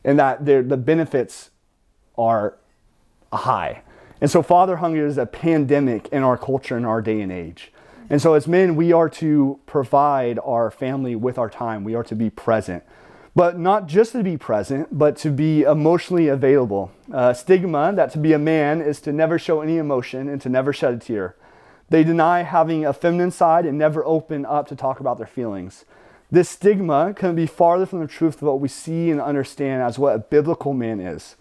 And 0.03 0.17
that 0.19 0.45
the 0.45 0.77
benefits 0.77 1.51
are 2.17 2.57
high. 3.31 3.83
And 4.21 4.29
so 4.29 4.41
father 4.41 4.77
hunger 4.77 5.05
is 5.05 5.17
a 5.17 5.25
pandemic 5.25 6.07
in 6.09 6.23
our 6.23 6.37
culture 6.37 6.77
in 6.77 6.85
our 6.85 7.01
day 7.01 7.21
and 7.21 7.31
age. 7.31 7.71
And 8.09 8.21
so 8.21 8.33
as 8.33 8.47
men, 8.47 8.75
we 8.75 8.91
are 8.91 9.07
to 9.09 9.59
provide 9.65 10.39
our 10.43 10.71
family 10.71 11.15
with 11.15 11.37
our 11.37 11.49
time. 11.49 11.83
We 11.83 11.95
are 11.95 12.03
to 12.05 12.15
be 12.15 12.29
present. 12.29 12.83
But 13.35 13.59
not 13.59 13.85
just 13.85 14.13
to 14.13 14.23
be 14.23 14.35
present, 14.35 14.97
but 14.97 15.15
to 15.17 15.29
be 15.29 15.61
emotionally 15.61 16.27
available. 16.27 16.91
Uh, 17.13 17.33
stigma 17.33 17.93
that 17.95 18.11
to 18.13 18.17
be 18.17 18.33
a 18.33 18.39
man 18.39 18.81
is 18.81 18.99
to 19.01 19.13
never 19.13 19.37
show 19.37 19.61
any 19.61 19.77
emotion 19.77 20.27
and 20.27 20.41
to 20.41 20.49
never 20.49 20.73
shed 20.73 20.95
a 20.95 20.97
tear. 20.97 21.35
They 21.89 22.03
deny 22.03 22.43
having 22.43 22.85
a 22.85 22.93
feminine 22.93 23.31
side 23.31 23.65
and 23.65 23.77
never 23.77 24.05
open 24.05 24.45
up 24.45 24.67
to 24.67 24.75
talk 24.75 24.99
about 24.99 25.17
their 25.17 25.27
feelings. 25.27 25.85
This 26.31 26.49
stigma 26.49 27.13
can 27.15 27.35
be 27.35 27.47
farther 27.47 27.87
from 27.87 28.01
the 28.01 28.07
truth 28.07 28.35
of 28.35 28.43
what 28.43 28.59
we 28.59 28.67
see 28.67 29.09
and 29.09 29.19
understand 29.19 29.81
as 29.81 29.97
what 29.97 30.15
a 30.15 30.19
biblical 30.19 30.73
man 30.73 30.99
is. 30.99 31.35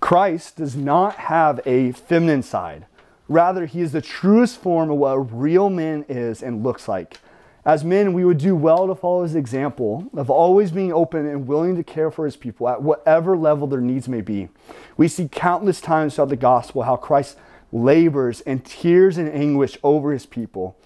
Christ 0.00 0.56
does 0.56 0.76
not 0.76 1.16
have 1.16 1.60
a 1.64 1.92
feminine 1.92 2.42
side. 2.42 2.84
Rather, 3.26 3.64
he 3.64 3.80
is 3.80 3.92
the 3.92 4.02
truest 4.02 4.60
form 4.60 4.90
of 4.90 4.98
what 4.98 5.12
a 5.12 5.18
real 5.18 5.70
man 5.70 6.04
is 6.10 6.42
and 6.42 6.62
looks 6.62 6.86
like. 6.86 7.18
As 7.64 7.82
men, 7.82 8.12
we 8.12 8.26
would 8.26 8.36
do 8.36 8.54
well 8.54 8.86
to 8.86 8.94
follow 8.94 9.22
his 9.22 9.34
example 9.34 10.10
of 10.14 10.28
always 10.28 10.70
being 10.70 10.92
open 10.92 11.26
and 11.26 11.46
willing 11.46 11.76
to 11.76 11.82
care 11.82 12.10
for 12.10 12.26
his 12.26 12.36
people 12.36 12.68
at 12.68 12.82
whatever 12.82 13.38
level 13.38 13.66
their 13.66 13.80
needs 13.80 14.06
may 14.06 14.20
be. 14.20 14.50
We 14.98 15.08
see 15.08 15.26
countless 15.26 15.80
times 15.80 16.14
throughout 16.14 16.28
the 16.28 16.36
gospel 16.36 16.82
how 16.82 16.96
Christ 16.96 17.38
labors 17.74 18.40
and 18.42 18.64
tears 18.64 19.18
and 19.18 19.28
anguish 19.28 19.76
over 19.82 20.12
his 20.12 20.24
people. 20.24 20.78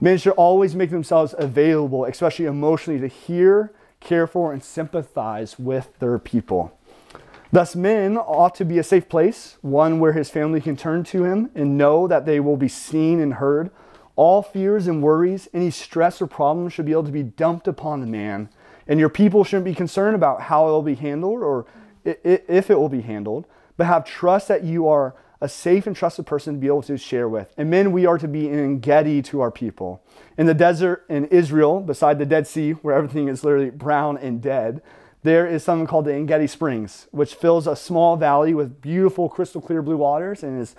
Men 0.00 0.18
should 0.18 0.34
always 0.34 0.76
make 0.76 0.90
themselves 0.90 1.34
available, 1.38 2.04
especially 2.04 2.44
emotionally, 2.44 3.00
to 3.00 3.08
hear, 3.08 3.72
care 3.98 4.26
for, 4.26 4.52
and 4.52 4.62
sympathize 4.62 5.58
with 5.58 5.98
their 5.98 6.18
people. 6.18 6.78
Thus, 7.50 7.74
men 7.74 8.18
ought 8.18 8.54
to 8.56 8.64
be 8.64 8.78
a 8.78 8.82
safe 8.82 9.08
place, 9.08 9.56
one 9.62 10.00
where 10.00 10.12
his 10.12 10.28
family 10.28 10.60
can 10.60 10.76
turn 10.76 11.02
to 11.04 11.24
him 11.24 11.50
and 11.54 11.78
know 11.78 12.06
that 12.06 12.26
they 12.26 12.40
will 12.40 12.56
be 12.58 12.68
seen 12.68 13.20
and 13.20 13.34
heard. 13.34 13.70
All 14.16 14.42
fears 14.42 14.86
and 14.86 15.02
worries, 15.02 15.48
any 15.54 15.70
stress 15.70 16.20
or 16.20 16.26
problems 16.26 16.72
should 16.72 16.84
be 16.84 16.92
able 16.92 17.04
to 17.04 17.12
be 17.12 17.22
dumped 17.22 17.66
upon 17.66 18.00
the 18.00 18.06
man. 18.06 18.50
And 18.86 19.00
your 19.00 19.08
people 19.08 19.44
shouldn't 19.44 19.64
be 19.64 19.74
concerned 19.74 20.14
about 20.14 20.42
how 20.42 20.68
it 20.68 20.72
will 20.72 20.82
be 20.82 20.96
handled 20.96 21.42
or 21.42 21.64
if 22.04 22.70
it 22.70 22.78
will 22.78 22.90
be 22.90 23.00
handled, 23.00 23.46
but 23.78 23.86
have 23.86 24.04
trust 24.04 24.48
that 24.48 24.62
you 24.62 24.86
are 24.88 25.14
a 25.40 25.48
safe 25.48 25.86
and 25.86 25.94
trusted 25.94 26.26
person 26.26 26.54
to 26.54 26.60
be 26.60 26.66
able 26.66 26.82
to 26.82 26.96
share 26.96 27.28
with. 27.28 27.52
And 27.56 27.70
men, 27.70 27.92
we 27.92 28.06
are 28.06 28.18
to 28.18 28.28
be 28.28 28.48
an 28.48 28.58
Engedi 28.58 29.22
to 29.22 29.40
our 29.40 29.50
people. 29.50 30.02
In 30.38 30.46
the 30.46 30.54
desert 30.54 31.04
in 31.08 31.26
Israel, 31.26 31.80
beside 31.80 32.18
the 32.18 32.26
Dead 32.26 32.46
Sea, 32.46 32.72
where 32.72 32.94
everything 32.94 33.28
is 33.28 33.44
literally 33.44 33.70
brown 33.70 34.16
and 34.18 34.40
dead, 34.40 34.82
there 35.22 35.46
is 35.46 35.64
something 35.64 35.86
called 35.86 36.04
the 36.04 36.14
Engedi 36.14 36.46
Springs, 36.46 37.08
which 37.10 37.34
fills 37.34 37.66
a 37.66 37.74
small 37.74 38.16
valley 38.16 38.54
with 38.54 38.80
beautiful 38.80 39.28
crystal 39.28 39.60
clear 39.60 39.82
blue 39.82 39.96
waters 39.96 40.42
and 40.42 40.60
is 40.60 40.76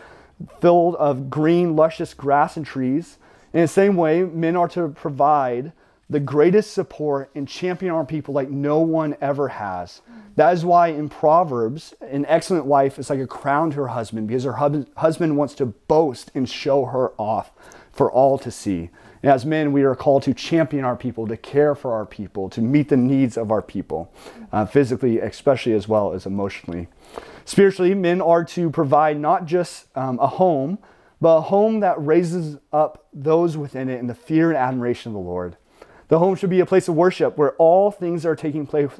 filled 0.62 0.96
of 0.96 1.30
green, 1.30 1.76
luscious 1.76 2.14
grass 2.14 2.56
and 2.56 2.66
trees. 2.66 3.18
In 3.54 3.62
the 3.62 3.68
same 3.68 3.96
way, 3.96 4.24
men 4.24 4.56
are 4.56 4.68
to 4.70 4.90
provide 4.90 5.72
the 6.10 6.20
greatest 6.20 6.74
support 6.74 7.32
and 7.34 7.48
champion 7.48 7.94
our 7.94 8.06
people 8.06 8.34
like 8.34 8.50
no 8.50 8.80
one 8.80 9.16
ever 9.22 9.48
has. 9.48 10.02
That 10.36 10.54
is 10.54 10.66
why 10.66 10.90
in 10.90 11.10
Proverbs, 11.10 11.94
an 12.02 12.26
excellent 12.28 12.66
wife 12.66 13.00
is 13.00 13.10
like 13.10 13.20
a 13.20 13.28
crown 13.28 13.72
to 13.72 13.78
her 13.78 13.88
husband 13.88 14.28
because 14.28 14.44
her 14.44 14.54
hub- 14.54 14.88
husband 14.98 15.38
wants 15.38 15.56
to 15.56 15.66
boast 15.66 16.30
and 16.36 16.48
show 16.48 16.86
her 16.86 17.14
off 17.18 17.52
for 17.92 18.12
all 18.12 18.38
to 18.40 18.52
see. 18.52 18.90
And 19.24 19.32
as 19.32 19.46
men, 19.46 19.72
we 19.72 19.84
are 19.84 19.96
called 19.96 20.22
to 20.24 20.34
champion 20.36 20.86
our 20.86 20.96
people, 20.96 21.26
to 21.28 21.38
care 21.38 21.74
for 21.74 21.94
our 21.94 22.06
people, 22.06 22.50
to 22.52 22.62
meet 22.62 22.90
the 22.90 22.98
needs 22.98 23.38
of 23.38 23.50
our 23.50 23.62
people, 23.62 24.14
uh, 24.52 24.68
physically, 24.68 25.20
especially 25.20 25.74
as 25.74 25.88
well 25.88 26.14
as 26.14 26.28
emotionally. 26.28 26.90
Spiritually, 27.46 27.96
men 27.96 28.22
are 28.22 28.44
to 28.44 28.70
provide 28.70 29.20
not 29.20 29.46
just 29.46 29.88
um, 29.98 30.20
a 30.20 30.28
home, 30.28 30.78
but 31.22 31.38
a 31.38 31.42
home 31.42 31.80
that 31.80 31.96
raises 32.06 32.58
up 32.72 33.08
those 33.14 33.58
within 33.58 33.90
it 33.90 34.00
in 34.00 34.06
the 34.06 34.14
fear 34.14 34.50
and 34.50 34.58
admiration 34.58 35.10
of 35.10 35.14
the 35.14 35.28
Lord. 35.28 35.58
The 36.08 36.20
home 36.20 36.36
should 36.36 36.50
be 36.50 36.60
a 36.60 36.66
place 36.66 36.88
of 36.88 36.96
worship 36.96 37.38
where 37.38 37.54
all 37.54 37.92
things 37.92 38.26
are 38.26 38.36
taking 38.36 38.68
place, 38.68 38.92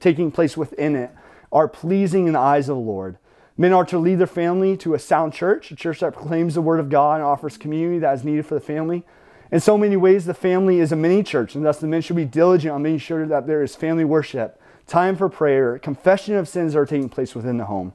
taking 0.00 0.30
place 0.30 0.56
within 0.56 0.96
it 0.96 1.10
are 1.52 1.68
pleasing 1.68 2.26
in 2.26 2.32
the 2.32 2.38
eyes 2.38 2.68
of 2.68 2.76
the 2.76 2.82
Lord. 2.82 3.18
Men 3.58 3.74
are 3.74 3.84
to 3.84 3.98
lead 3.98 4.18
their 4.18 4.26
family 4.26 4.76
to 4.78 4.94
a 4.94 4.98
sound 4.98 5.34
church, 5.34 5.70
a 5.70 5.76
church 5.76 6.00
that 6.00 6.14
proclaims 6.14 6.54
the 6.54 6.62
word 6.62 6.80
of 6.80 6.88
God 6.88 7.16
and 7.16 7.24
offers 7.24 7.58
community 7.58 7.98
that 7.98 8.14
is 8.14 8.24
needed 8.24 8.46
for 8.46 8.54
the 8.54 8.60
family. 8.60 9.04
In 9.50 9.60
so 9.60 9.76
many 9.76 9.96
ways, 9.96 10.24
the 10.24 10.32
family 10.32 10.80
is 10.80 10.92
a 10.92 10.96
mini 10.96 11.22
church, 11.22 11.54
and 11.54 11.64
thus 11.64 11.78
the 11.78 11.86
men 11.86 12.00
should 12.00 12.16
be 12.16 12.24
diligent 12.24 12.72
on 12.72 12.82
making 12.82 13.00
sure 13.00 13.26
that 13.26 13.46
there 13.46 13.62
is 13.62 13.76
family 13.76 14.04
worship, 14.04 14.58
time 14.86 15.14
for 15.14 15.28
prayer, 15.28 15.78
confession 15.78 16.36
of 16.36 16.48
sins 16.48 16.74
are 16.74 16.86
taking 16.86 17.10
place 17.10 17.34
within 17.34 17.58
the 17.58 17.66
home. 17.66 17.92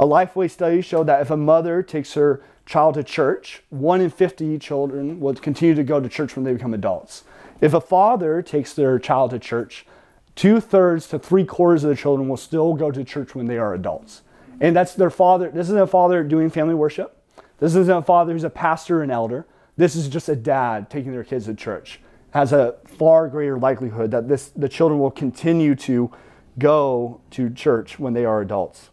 A 0.00 0.06
Lifeway 0.06 0.50
study 0.50 0.80
showed 0.80 1.06
that 1.06 1.20
if 1.20 1.30
a 1.30 1.36
mother 1.36 1.82
takes 1.82 2.14
her 2.14 2.42
child 2.64 2.94
to 2.94 3.04
church, 3.04 3.62
one 3.68 4.00
in 4.00 4.08
50 4.08 4.58
children 4.58 5.20
will 5.20 5.34
continue 5.34 5.74
to 5.74 5.84
go 5.84 6.00
to 6.00 6.08
church 6.08 6.34
when 6.34 6.44
they 6.44 6.54
become 6.54 6.72
adults. 6.72 7.24
If 7.60 7.74
a 7.74 7.80
father 7.80 8.42
takes 8.42 8.74
their 8.74 8.98
child 8.98 9.30
to 9.30 9.38
church, 9.38 9.86
two 10.34 10.60
thirds 10.60 11.06
to 11.08 11.18
three 11.18 11.44
quarters 11.44 11.84
of 11.84 11.90
the 11.90 11.96
children 11.96 12.28
will 12.28 12.36
still 12.36 12.74
go 12.74 12.90
to 12.90 13.04
church 13.04 13.34
when 13.34 13.46
they 13.46 13.58
are 13.58 13.74
adults. 13.74 14.22
And 14.60 14.74
that's 14.74 14.94
their 14.94 15.10
father. 15.10 15.50
This 15.50 15.68
isn't 15.68 15.80
a 15.80 15.86
father 15.86 16.22
doing 16.22 16.50
family 16.50 16.74
worship. 16.74 17.20
This 17.58 17.74
isn't 17.74 17.96
a 17.96 18.02
father 18.02 18.32
who's 18.32 18.44
a 18.44 18.50
pastor 18.50 19.02
and 19.02 19.10
elder. 19.10 19.46
This 19.76 19.96
is 19.96 20.08
just 20.08 20.28
a 20.28 20.36
dad 20.36 20.90
taking 20.90 21.12
their 21.12 21.24
kids 21.24 21.46
to 21.46 21.54
church. 21.54 22.00
Has 22.30 22.52
a 22.52 22.76
far 22.84 23.28
greater 23.28 23.58
likelihood 23.58 24.10
that 24.10 24.28
this, 24.28 24.48
the 24.48 24.68
children 24.68 25.00
will 25.00 25.10
continue 25.10 25.74
to 25.76 26.10
go 26.58 27.20
to 27.30 27.50
church 27.50 27.98
when 27.98 28.12
they 28.12 28.24
are 28.24 28.40
adults. 28.40 28.90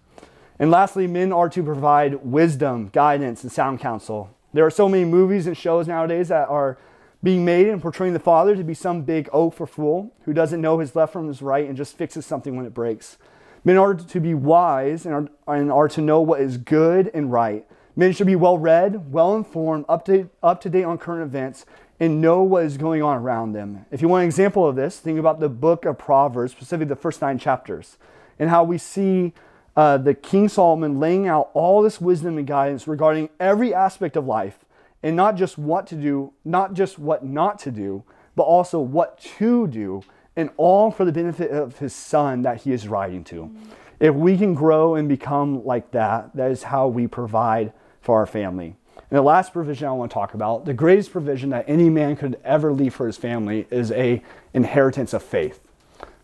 And 0.59 0.69
lastly, 0.69 1.07
men 1.07 1.31
are 1.31 1.49
to 1.49 1.63
provide 1.63 2.23
wisdom, 2.23 2.89
guidance, 2.93 3.43
and 3.43 3.51
sound 3.51 3.79
counsel. 3.79 4.29
There 4.53 4.65
are 4.65 4.71
so 4.71 4.87
many 4.87 5.05
movies 5.05 5.47
and 5.47 5.57
shows 5.57 5.87
nowadays 5.87 6.27
that 6.27 6.49
are 6.49 6.77
being 7.23 7.45
made 7.45 7.67
and 7.67 7.81
portraying 7.81 8.13
the 8.13 8.19
father 8.19 8.55
to 8.55 8.63
be 8.63 8.73
some 8.73 9.03
big 9.03 9.29
oaf 9.31 9.61
or 9.61 9.67
fool 9.67 10.13
who 10.25 10.33
doesn't 10.33 10.61
know 10.61 10.79
his 10.79 10.95
left 10.95 11.13
from 11.13 11.27
his 11.27 11.41
right 11.41 11.67
and 11.67 11.77
just 11.77 11.97
fixes 11.97 12.25
something 12.25 12.55
when 12.55 12.65
it 12.65 12.73
breaks. 12.73 13.17
Men 13.63 13.77
are 13.77 13.93
to 13.93 14.19
be 14.19 14.33
wise 14.33 15.05
and 15.05 15.29
are, 15.47 15.55
and 15.55 15.71
are 15.71 15.87
to 15.89 16.01
know 16.01 16.19
what 16.21 16.41
is 16.41 16.57
good 16.57 17.11
and 17.13 17.31
right. 17.31 17.65
Men 17.95 18.13
should 18.13 18.27
be 18.27 18.35
well 18.35 18.57
read, 18.57 19.11
well 19.11 19.35
informed, 19.35 19.85
up 19.87 20.05
to, 20.05 20.29
up 20.41 20.61
to 20.61 20.69
date 20.69 20.83
on 20.83 20.97
current 20.97 21.23
events, 21.23 21.65
and 21.99 22.19
know 22.19 22.41
what 22.41 22.65
is 22.65 22.77
going 22.77 23.03
on 23.03 23.17
around 23.17 23.53
them. 23.53 23.85
If 23.91 24.01
you 24.01 24.07
want 24.07 24.23
an 24.23 24.27
example 24.27 24.67
of 24.67 24.75
this, 24.75 24.97
think 24.97 25.19
about 25.19 25.39
the 25.39 25.49
book 25.49 25.85
of 25.85 25.99
Proverbs, 25.99 26.53
specifically 26.53 26.87
the 26.87 26.95
first 26.95 27.21
nine 27.21 27.37
chapters, 27.37 27.97
and 28.39 28.49
how 28.49 28.63
we 28.63 28.79
see 28.79 29.33
uh, 29.75 29.97
the 29.97 30.15
King 30.15 30.49
Solomon 30.49 30.99
laying 30.99 31.27
out 31.27 31.51
all 31.53 31.83
this 31.83 32.01
wisdom 32.01 32.39
and 32.39 32.47
guidance 32.47 32.87
regarding 32.87 33.29
every 33.39 33.73
aspect 33.73 34.17
of 34.17 34.25
life 34.25 34.65
and 35.03 35.15
not 35.15 35.35
just 35.35 35.57
what 35.57 35.87
to 35.87 35.95
do, 35.95 36.33
not 36.45 36.73
just 36.73 36.99
what 36.99 37.23
not 37.23 37.59
to 37.59 37.71
do, 37.71 38.03
but 38.35 38.43
also 38.43 38.79
what 38.79 39.19
to 39.19 39.67
do, 39.67 40.03
and 40.35 40.49
all 40.57 40.91
for 40.91 41.05
the 41.05 41.11
benefit 41.11 41.51
of 41.51 41.79
his 41.79 41.93
son 41.93 42.41
that 42.43 42.61
he 42.61 42.71
is 42.71 42.87
writing 42.87 43.23
to. 43.25 43.43
Mm-hmm. 43.43 43.71
If 43.99 44.15
we 44.15 44.37
can 44.37 44.53
grow 44.53 44.95
and 44.95 45.07
become 45.07 45.65
like 45.65 45.91
that, 45.91 46.35
that 46.35 46.51
is 46.51 46.63
how 46.63 46.87
we 46.87 47.07
provide 47.07 47.73
for 48.01 48.17
our 48.17 48.25
family. 48.25 48.75
And 48.95 49.17
the 49.17 49.21
last 49.21 49.53
provision 49.53 49.87
I 49.87 49.91
want 49.91 50.09
to 50.11 50.13
talk 50.13 50.33
about, 50.33 50.65
the 50.65 50.73
greatest 50.73 51.11
provision 51.11 51.49
that 51.49 51.65
any 51.67 51.89
man 51.89 52.15
could 52.15 52.39
ever 52.43 52.71
leave 52.71 52.93
for 52.93 53.05
his 53.05 53.17
family, 53.17 53.67
is 53.69 53.91
a 53.91 54.23
inheritance 54.53 55.13
of 55.13 55.21
faith. 55.21 55.59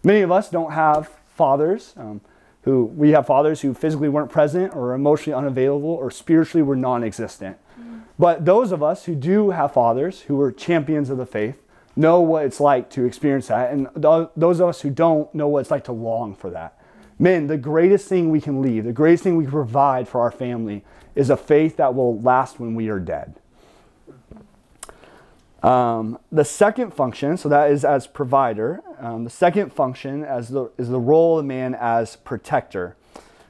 Many 0.03 0.21
of 0.21 0.31
us 0.31 0.49
don't 0.49 0.71
have 0.71 1.11
fathers. 1.27 1.93
Um, 1.97 2.21
who 2.67 2.83
we 2.83 3.11
have 3.11 3.25
fathers 3.25 3.61
who 3.61 3.73
physically 3.73 4.09
weren't 4.09 4.29
present 4.29 4.75
or 4.75 4.93
emotionally 4.93 5.37
unavailable 5.37 5.89
or 5.89 6.11
spiritually 6.11 6.61
were 6.61 6.75
non-existent. 6.75 7.57
But 8.19 8.45
those 8.45 8.71
of 8.71 8.81
us 8.81 9.05
who 9.05 9.15
do 9.15 9.51
have 9.51 9.73
fathers 9.73 10.21
who 10.21 10.35
were 10.35 10.51
champions 10.51 11.09
of 11.09 11.17
the 11.17 11.25
faith 11.25 11.61
know 11.95 12.21
what 12.21 12.45
it's 12.45 12.59
like 12.59 12.89
to 12.91 13.05
experience 13.05 13.47
that. 13.47 13.71
And 13.71 13.87
those 13.95 14.59
of 14.59 14.69
us 14.69 14.81
who 14.81 14.89
don't 14.89 15.33
know 15.33 15.47
what 15.47 15.59
it's 15.59 15.71
like 15.71 15.83
to 15.85 15.91
long 15.91 16.35
for 16.35 16.49
that. 16.51 16.79
Men, 17.19 17.47
the 17.47 17.57
greatest 17.57 18.07
thing 18.07 18.29
we 18.29 18.39
can 18.39 18.61
leave, 18.61 18.83
the 18.83 18.93
greatest 18.93 19.23
thing 19.23 19.35
we 19.35 19.45
can 19.45 19.51
provide 19.51 20.07
for 20.07 20.21
our 20.21 20.31
family 20.31 20.83
is 21.15 21.29
a 21.31 21.37
faith 21.37 21.77
that 21.77 21.95
will 21.95 22.19
last 22.21 22.59
when 22.59 22.75
we 22.75 22.89
are 22.89 22.99
dead. 22.99 23.39
Um, 25.63 26.19
the 26.31 26.45
second 26.45 26.93
function, 26.93 27.35
so 27.35 27.49
that 27.49 27.71
is 27.71 27.83
as 27.83 28.05
provider. 28.05 28.81
Um, 28.99 29.23
the 29.23 29.31
second 29.31 29.73
function 29.73 30.23
as 30.23 30.49
the, 30.49 30.71
is 30.77 30.89
the 30.89 30.99
role 30.99 31.39
of 31.39 31.45
man 31.45 31.75
as 31.79 32.17
protector. 32.17 32.95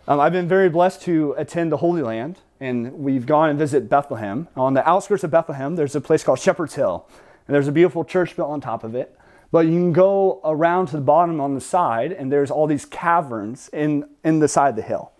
Um, 0.07 0.21
I've 0.21 0.31
been 0.31 0.47
very 0.47 0.69
blessed 0.69 1.01
to 1.03 1.35
attend 1.37 1.71
the 1.71 1.77
Holy 1.77 2.01
Land 2.01 2.39
and 2.59 2.93
we've 2.93 3.25
gone 3.25 3.49
and 3.49 3.59
visited 3.59 3.89
Bethlehem. 3.89 4.47
On 4.55 4.73
the 4.73 4.87
outskirts 4.87 5.23
of 5.23 5.31
Bethlehem, 5.31 5.75
there's 5.75 5.95
a 5.95 6.01
place 6.01 6.23
called 6.23 6.39
Shepherd's 6.39 6.75
Hill, 6.75 7.07
and 7.47 7.55
there's 7.55 7.67
a 7.67 7.71
beautiful 7.71 8.03
church 8.03 8.35
built 8.35 8.49
on 8.49 8.61
top 8.61 8.83
of 8.83 8.95
it. 8.95 9.17
But 9.51 9.65
you 9.65 9.73
can 9.73 9.93
go 9.93 10.41
around 10.43 10.87
to 10.87 10.97
the 10.97 11.01
bottom 11.01 11.39
on 11.39 11.55
the 11.55 11.61
side, 11.61 12.11
and 12.11 12.31
there's 12.31 12.51
all 12.51 12.67
these 12.67 12.85
caverns 12.85 13.69
in, 13.71 14.09
in 14.23 14.39
the 14.39 14.47
side 14.47 14.69
of 14.69 14.75
the 14.75 14.81
hill. 14.81 15.11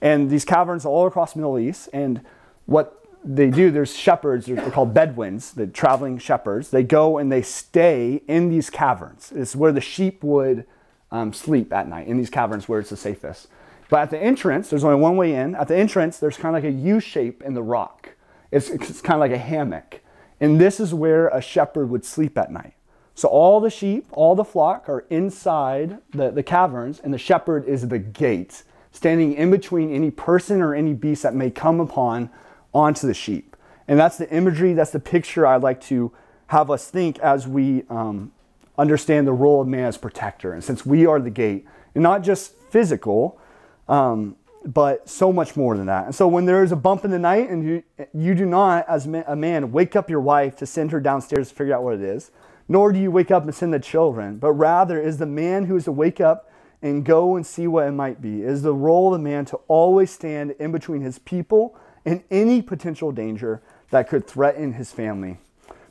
And 0.00 0.30
these 0.30 0.44
caverns 0.44 0.86
all 0.86 1.06
across 1.06 1.34
the 1.34 1.40
Middle 1.40 1.58
East. 1.58 1.88
And 1.92 2.22
what 2.64 3.04
they 3.22 3.50
do, 3.50 3.70
there's 3.70 3.94
shepherds, 3.94 4.46
they're 4.46 4.70
called 4.70 4.94
Bedouins, 4.94 5.52
the 5.52 5.66
traveling 5.66 6.18
shepherds. 6.18 6.70
They 6.70 6.82
go 6.82 7.18
and 7.18 7.30
they 7.30 7.42
stay 7.42 8.22
in 8.26 8.48
these 8.48 8.70
caverns. 8.70 9.32
It's 9.34 9.54
where 9.54 9.72
the 9.72 9.80
sheep 9.80 10.22
would 10.22 10.64
um, 11.10 11.32
sleep 11.32 11.72
at 11.72 11.88
night, 11.88 12.06
in 12.06 12.16
these 12.16 12.30
caverns 12.30 12.68
where 12.68 12.80
it's 12.80 12.90
the 12.90 12.96
safest. 12.96 13.48
But 13.88 14.00
at 14.00 14.10
the 14.10 14.18
entrance, 14.18 14.68
there's 14.68 14.84
only 14.84 15.00
one 15.00 15.16
way 15.16 15.34
in. 15.34 15.54
At 15.54 15.68
the 15.68 15.76
entrance, 15.76 16.18
there's 16.18 16.36
kind 16.36 16.56
of 16.56 16.62
like 16.62 16.72
a 16.72 16.76
U 16.76 17.00
shape 17.00 17.42
in 17.42 17.54
the 17.54 17.62
rock. 17.62 18.16
It's, 18.50 18.68
it's 18.70 19.00
kind 19.00 19.14
of 19.14 19.20
like 19.20 19.32
a 19.32 19.38
hammock. 19.38 20.00
And 20.40 20.60
this 20.60 20.80
is 20.80 20.92
where 20.92 21.28
a 21.28 21.40
shepherd 21.40 21.90
would 21.90 22.04
sleep 22.04 22.36
at 22.36 22.52
night. 22.52 22.74
So 23.14 23.28
all 23.28 23.60
the 23.60 23.70
sheep, 23.70 24.06
all 24.12 24.34
the 24.34 24.44
flock 24.44 24.88
are 24.88 25.06
inside 25.08 25.98
the, 26.10 26.30
the 26.30 26.42
caverns, 26.42 27.00
and 27.00 27.14
the 27.14 27.18
shepherd 27.18 27.64
is 27.64 27.88
the 27.88 27.98
gate, 27.98 28.62
standing 28.92 29.32
in 29.32 29.50
between 29.50 29.90
any 29.90 30.10
person 30.10 30.60
or 30.60 30.74
any 30.74 30.92
beast 30.92 31.22
that 31.22 31.34
may 31.34 31.50
come 31.50 31.80
upon 31.80 32.28
onto 32.74 33.06
the 33.06 33.14
sheep. 33.14 33.56
And 33.88 33.98
that's 33.98 34.18
the 34.18 34.28
imagery, 34.30 34.74
that's 34.74 34.90
the 34.90 35.00
picture 35.00 35.46
I'd 35.46 35.62
like 35.62 35.80
to 35.82 36.12
have 36.48 36.70
us 36.70 36.90
think 36.90 37.18
as 37.20 37.48
we 37.48 37.84
um, 37.88 38.32
understand 38.76 39.26
the 39.26 39.32
role 39.32 39.62
of 39.62 39.68
man 39.68 39.86
as 39.86 39.96
protector. 39.96 40.52
And 40.52 40.62
since 40.62 40.84
we 40.84 41.06
are 41.06 41.18
the 41.18 41.30
gate, 41.30 41.66
and 41.94 42.02
not 42.02 42.22
just 42.22 42.54
physical, 42.70 43.40
um, 43.88 44.36
but 44.64 45.08
so 45.08 45.32
much 45.32 45.56
more 45.56 45.76
than 45.76 45.86
that. 45.86 46.06
And 46.06 46.14
so 46.14 46.26
when 46.26 46.44
there 46.44 46.64
is 46.64 46.72
a 46.72 46.76
bump 46.76 47.04
in 47.04 47.10
the 47.10 47.18
night 47.18 47.48
and 47.48 47.64
you, 47.64 47.82
you 48.12 48.34
do 48.34 48.44
not, 48.44 48.88
as 48.88 49.06
a 49.06 49.36
man, 49.36 49.70
wake 49.72 49.94
up 49.94 50.10
your 50.10 50.20
wife 50.20 50.56
to 50.56 50.66
send 50.66 50.90
her 50.90 51.00
downstairs 51.00 51.48
to 51.50 51.54
figure 51.54 51.74
out 51.74 51.84
what 51.84 51.94
it 51.94 52.00
is, 52.00 52.30
nor 52.68 52.92
do 52.92 52.98
you 52.98 53.10
wake 53.10 53.30
up 53.30 53.44
and 53.44 53.54
send 53.54 53.72
the 53.72 53.78
children, 53.78 54.38
but 54.38 54.52
rather 54.52 55.00
is 55.00 55.18
the 55.18 55.26
man 55.26 55.66
who 55.66 55.76
is 55.76 55.84
to 55.84 55.92
wake 55.92 56.20
up 56.20 56.50
and 56.82 57.04
go 57.04 57.36
and 57.36 57.46
see 57.46 57.66
what 57.66 57.86
it 57.86 57.92
might 57.92 58.20
be. 58.20 58.42
It 58.42 58.48
is 58.48 58.62
the 58.62 58.74
role 58.74 59.14
of 59.14 59.20
the 59.20 59.24
man 59.24 59.44
to 59.46 59.56
always 59.68 60.10
stand 60.10 60.52
in 60.58 60.72
between 60.72 61.00
his 61.00 61.18
people 61.20 61.76
and 62.04 62.22
any 62.30 62.60
potential 62.62 63.12
danger 63.12 63.62
that 63.90 64.08
could 64.08 64.26
threaten 64.26 64.74
his 64.74 64.92
family. 64.92 65.38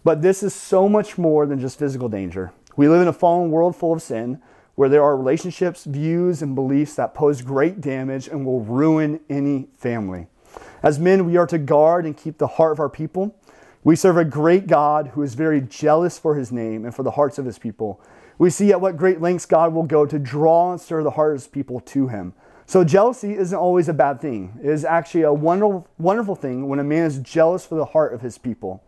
But 0.04 0.22
this 0.22 0.44
is 0.44 0.54
so 0.54 0.88
much 0.88 1.18
more 1.18 1.46
than 1.46 1.60
just 1.60 1.80
physical 1.80 2.10
danger. 2.10 2.52
We 2.76 2.88
live 2.88 3.02
in 3.02 3.08
a 3.08 3.14
fallen 3.14 3.52
world 3.52 3.76
full 3.76 3.94
of 3.94 4.02
sin 4.02 4.42
where 4.76 4.90
there 4.90 5.04
are 5.04 5.18
relationships, 5.18 5.86
views, 5.86 6.42
and 6.42 6.54
beliefs 6.54 6.96
that 6.96 7.14
pose 7.14 7.42
great 7.42 7.82
damage 7.82 8.28
and 8.28 8.46
will 8.46 8.62
ruin 8.62 9.20
any 9.30 9.68
family. 9.78 10.28
As 10.84 11.00
men, 11.00 11.26
we 11.26 11.38
are 11.38 11.48
to 11.48 11.58
guard 11.58 12.06
and 12.06 12.16
keep 12.16 12.38
the 12.38 12.48
heart 12.48 12.74
of 12.74 12.80
our 12.80 12.90
people. 12.90 13.36
We 13.84 13.96
serve 13.96 14.18
a 14.18 14.26
great 14.26 14.68
God 14.68 15.10
who 15.10 15.22
is 15.22 15.36
very 15.36 15.62
jealous 15.62 16.20
for 16.20 16.36
his 16.36 16.52
name 16.52 16.86
and 16.86 16.94
for 16.94 17.04
the 17.04 17.12
hearts 17.12 17.38
of 17.38 17.46
his 17.46 17.58
people. 17.60 18.02
We 18.38 18.50
see 18.50 18.72
at 18.72 18.82
what 18.82 18.98
great 18.98 19.22
lengths 19.22 19.46
God 19.46 19.74
will 19.74 19.84
go 19.84 20.06
to 20.06 20.20
draw 20.20 20.72
and 20.72 20.82
stir 20.82 21.04
the 21.04 21.12
hearts 21.12 21.46
of 21.46 21.52
people 21.52 21.80
to 21.80 22.08
him. 22.08 22.34
So 22.66 22.84
jealousy 22.84 23.36
isn't 23.36 23.58
always 23.58 23.88
a 23.88 23.94
bad 23.94 24.20
thing. 24.20 24.60
It 24.62 24.70
is 24.70 24.84
actually 24.84 25.22
a 25.22 25.32
wonderful, 25.32 25.88
wonderful 25.98 26.36
thing 26.36 26.68
when 26.68 26.80
a 26.80 26.84
man 26.84 27.06
is 27.06 27.20
jealous 27.20 27.66
for 27.66 27.76
the 27.76 27.86
heart 27.86 28.14
of 28.14 28.22
his 28.22 28.38
people. 28.38 28.84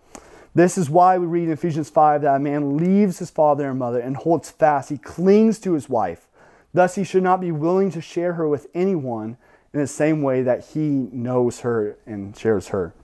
This 0.57 0.75
is 0.75 0.89
why 0.89 1.19
we 1.19 1.27
read 1.27 1.43
in 1.43 1.51
Ephesians 1.51 1.91
5 1.91 2.23
that 2.23 2.35
a 2.35 2.39
man 2.39 2.77
leaves 2.77 3.19
his 3.19 3.29
father 3.29 3.69
and 3.69 3.77
mother 3.77 3.99
and 3.99 4.17
holds 4.17 4.49
fast. 4.49 4.89
He 4.89 4.97
clings 4.97 5.59
to 5.59 5.73
his 5.73 5.87
wife. 5.87 6.27
Thus, 6.73 6.95
he 6.95 7.03
should 7.03 7.21
not 7.21 7.39
be 7.39 7.51
willing 7.51 7.91
to 7.91 8.01
share 8.01 8.33
her 8.33 8.47
with 8.47 8.65
anyone 8.73 9.37
in 9.71 9.79
the 9.79 9.85
same 9.85 10.23
way 10.23 10.41
that 10.41 10.69
he 10.69 11.09
knows 11.11 11.59
her 11.59 11.99
and 12.07 12.35
shares 12.35 12.69
her. 12.69 12.95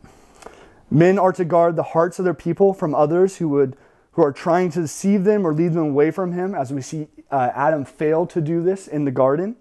Men 0.90 1.20
are 1.20 1.32
to 1.32 1.46
guard 1.46 1.76
the 1.76 1.84
hearts 1.84 2.18
of 2.18 2.26
their 2.26 2.34
people 2.34 2.74
from 2.74 2.96
others 2.96 3.38
who 3.38 3.50
would 3.50 3.78
who 4.14 4.24
are 4.24 4.32
trying 4.32 4.72
to 4.72 4.82
deceive 4.82 5.24
them 5.24 5.46
or 5.46 5.54
lead 5.54 5.74
them 5.74 5.90
away 5.90 6.10
from 6.10 6.32
him, 6.32 6.56
as 6.56 6.74
we 6.74 6.82
see 6.82 7.08
uh, 7.30 7.52
Adam 7.54 7.86
failed 7.86 8.32
to 8.32 8.42
do 8.42 8.64
this 8.64 8.88
in 8.88 9.06
the 9.06 9.12
garden. 9.12 9.56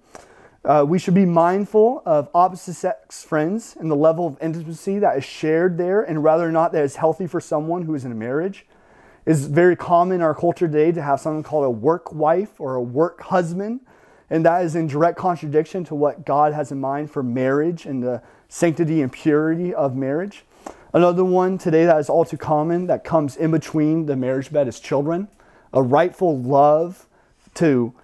Uh, 0.64 0.85
we 0.87 0.97
should 0.97 1.14
be 1.14 1.25
mindful 1.25 2.02
of 2.07 2.28
opposite 2.33 2.75
sex 2.75 3.25
friends 3.25 3.76
and 3.81 3.90
the 3.90 3.97
level 3.97 4.28
of 4.28 4.40
intimacy 4.40 5.00
that 5.00 5.16
is 5.16 5.25
shared 5.25 5.76
there, 5.76 6.02
and 6.02 6.19
or 6.19 6.52
not 6.52 6.71
that 6.71 6.85
is 6.85 6.97
healthy 6.97 7.26
for 7.26 7.40
someone 7.40 7.83
who 7.83 7.95
is 7.97 8.04
in 8.04 8.12
a 8.12 8.14
marriage. 8.14 8.64
It's 9.26 9.40
very 9.40 9.75
common 9.75 10.16
in 10.16 10.23
our 10.23 10.35
culture 10.37 10.69
today 10.69 10.92
to 10.92 11.02
have 11.02 11.19
something 11.19 11.42
called 11.42 11.64
a 11.64 11.71
work 11.71 12.12
wife 12.12 12.61
or 12.61 12.76
a 12.76 12.83
work 12.83 13.23
husband, 13.23 13.81
and 14.31 14.45
that 14.47 14.64
is 14.64 14.76
in 14.76 14.87
direct 14.87 15.19
contradiction 15.19 15.83
to 15.85 15.97
what 15.97 16.25
God 16.25 16.52
has 16.52 16.71
in 16.71 16.81
mind 16.81 17.11
for 17.11 17.25
marriage 17.25 17.85
and 17.85 18.00
the 18.00 18.23
sanctity 18.49 19.02
and 19.02 19.12
purity 19.12 19.75
of 19.75 19.97
marriage. 19.97 20.45
Another 20.92 21.25
one 21.25 21.59
today 21.59 21.87
that 21.87 21.99
is 21.99 22.09
all 22.09 22.25
too 22.25 22.37
common 22.37 22.87
that 22.87 23.02
comes 23.02 23.37
in 23.37 23.50
between 23.50 24.07
the 24.07 24.14
marriage 24.14 24.52
bed 24.52 24.69
is 24.69 24.78
children. 24.78 25.26
A 25.73 25.83
rightful 25.83 26.38
love 26.38 27.09
to 27.54 27.95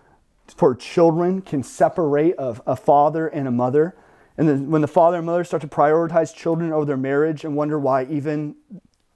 for 0.56 0.74
children 0.74 1.42
can 1.42 1.62
separate 1.62 2.34
a, 2.38 2.60
a 2.66 2.76
father 2.76 3.28
and 3.28 3.46
a 3.46 3.50
mother. 3.50 3.96
And 4.36 4.48
then 4.48 4.70
when 4.70 4.82
the 4.82 4.88
father 4.88 5.18
and 5.18 5.26
mother 5.26 5.44
start 5.44 5.62
to 5.62 5.68
prioritize 5.68 6.34
children 6.34 6.72
over 6.72 6.84
their 6.84 6.96
marriage 6.96 7.44
and 7.44 7.56
wonder 7.56 7.78
why 7.78 8.04
even 8.04 8.56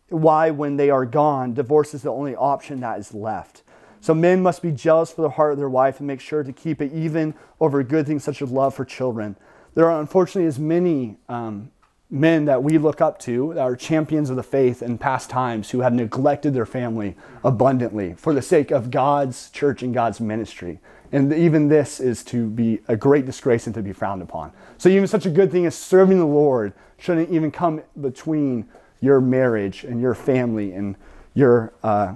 why 0.08 0.50
when 0.50 0.76
they 0.76 0.90
are 0.90 1.06
gone, 1.06 1.54
divorce 1.54 1.94
is 1.94 2.02
the 2.02 2.12
only 2.12 2.36
option 2.36 2.80
that 2.80 2.98
is 2.98 3.14
left. 3.14 3.62
So 4.00 4.14
men 4.14 4.42
must 4.42 4.62
be 4.62 4.72
jealous 4.72 5.12
for 5.12 5.22
the 5.22 5.30
heart 5.30 5.52
of 5.52 5.58
their 5.58 5.70
wife 5.70 6.00
and 6.00 6.06
make 6.06 6.20
sure 6.20 6.42
to 6.42 6.52
keep 6.52 6.82
it 6.82 6.92
even 6.92 7.34
over 7.60 7.82
good 7.82 8.06
things 8.06 8.24
such 8.24 8.42
as 8.42 8.50
love 8.50 8.74
for 8.74 8.84
children. 8.84 9.36
There 9.74 9.90
are 9.90 10.00
unfortunately 10.00 10.48
as 10.48 10.58
many 10.58 11.16
um, 11.28 11.70
men 12.12 12.44
that 12.44 12.62
we 12.62 12.76
look 12.76 13.00
up 13.00 13.18
to 13.18 13.54
that 13.54 13.62
are 13.62 13.74
champions 13.74 14.28
of 14.28 14.36
the 14.36 14.42
faith 14.42 14.82
in 14.82 14.98
past 14.98 15.30
times 15.30 15.70
who 15.70 15.80
have 15.80 15.94
neglected 15.94 16.52
their 16.52 16.66
family 16.66 17.16
abundantly 17.42 18.12
for 18.12 18.34
the 18.34 18.42
sake 18.42 18.70
of 18.70 18.90
God's 18.90 19.48
church 19.48 19.82
and 19.82 19.94
God's 19.94 20.20
ministry. 20.20 20.78
And 21.10 21.32
even 21.32 21.68
this 21.68 22.00
is 22.00 22.22
to 22.24 22.48
be 22.48 22.80
a 22.86 22.96
great 22.96 23.24
disgrace 23.24 23.66
and 23.66 23.74
to 23.74 23.82
be 23.82 23.92
frowned 23.92 24.20
upon. 24.20 24.52
So, 24.76 24.90
even 24.90 25.06
such 25.08 25.24
a 25.24 25.30
good 25.30 25.50
thing 25.50 25.64
as 25.64 25.74
serving 25.74 26.18
the 26.18 26.26
Lord 26.26 26.74
shouldn't 26.98 27.30
even 27.30 27.50
come 27.50 27.82
between 28.00 28.68
your 29.00 29.20
marriage 29.20 29.82
and 29.82 30.00
your 30.00 30.14
family 30.14 30.72
and 30.72 30.96
your, 31.34 31.72
uh, 31.82 32.14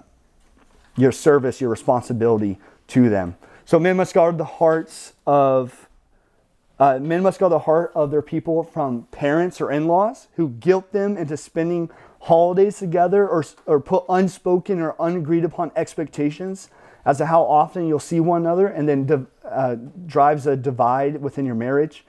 your 0.97 1.13
service, 1.13 1.61
your 1.61 1.71
responsibility 1.71 2.59
to 2.89 3.09
them. 3.09 3.37
So, 3.65 3.79
men 3.79 3.97
must 3.97 4.15
guard 4.15 4.37
the 4.37 4.45
hearts 4.45 5.15
of 5.27 5.86
uh, 6.79 6.99
men 6.99 7.23
must 7.23 7.39
guard 7.39 7.53
the 7.53 7.61
heart 7.61 7.91
of 7.95 8.11
their 8.11 8.23
people 8.23 8.63
from 8.63 9.05
parents 9.11 9.61
or 9.61 9.71
in 9.71 9.87
laws 9.87 10.29
who 10.37 10.51
guilt 10.51 10.93
them 10.93 11.17
into 11.17 11.37
spending 11.37 11.91
holidays 12.21 12.79
together 12.79 13.27
or, 13.27 13.45
or 13.67 13.81
put 13.81 14.05
unspoken 14.09 14.81
or 14.81 15.01
unagreed 15.01 15.45
upon 15.45 15.71
expectations 15.75 16.69
as 17.05 17.19
to 17.19 17.27
how 17.27 17.43
often 17.43 17.87
you'll 17.87 17.99
see 17.99 18.21
one 18.21 18.43
another 18.43 18.67
and 18.67 18.89
then 18.89 19.27
uh, 19.45 19.77
drives 20.07 20.47
a 20.47 20.57
divide 20.57 21.23
within 21.23 21.47
your 21.47 21.55
marriage. 21.55 22.05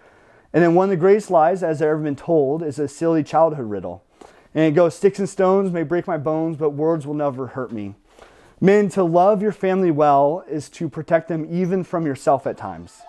And 0.52 0.64
then 0.64 0.74
one 0.74 0.86
of 0.86 0.90
the 0.90 0.98
greatest 0.98 1.30
lies, 1.30 1.62
as 1.62 1.82
I've 1.82 1.90
ever 1.90 2.02
been 2.02 2.16
told, 2.16 2.64
is 2.64 2.80
a 2.80 2.88
silly 2.88 3.24
childhood 3.24 3.70
riddle. 3.70 4.04
And 4.56 4.66
it 4.66 4.72
goes, 4.72 4.96
Sticks 4.96 5.20
and 5.20 5.30
stones 5.30 5.72
may 5.72 5.84
break 5.84 6.08
my 6.08 6.18
bones, 6.18 6.58
but 6.58 6.72
words 6.72 7.06
will 7.06 7.14
never 7.14 7.48
hurt 7.48 7.72
me. 7.72 7.94
Men, 8.60 8.90
to 8.90 9.04
love 9.04 9.44
your 9.44 9.52
family 9.52 9.92
well 9.92 10.44
is 10.50 10.68
to 10.70 10.90
protect 10.90 11.28
them 11.28 11.46
even 11.48 11.84
from 11.84 12.08
yourself 12.08 12.48
at 12.48 12.58
times. 12.58 13.02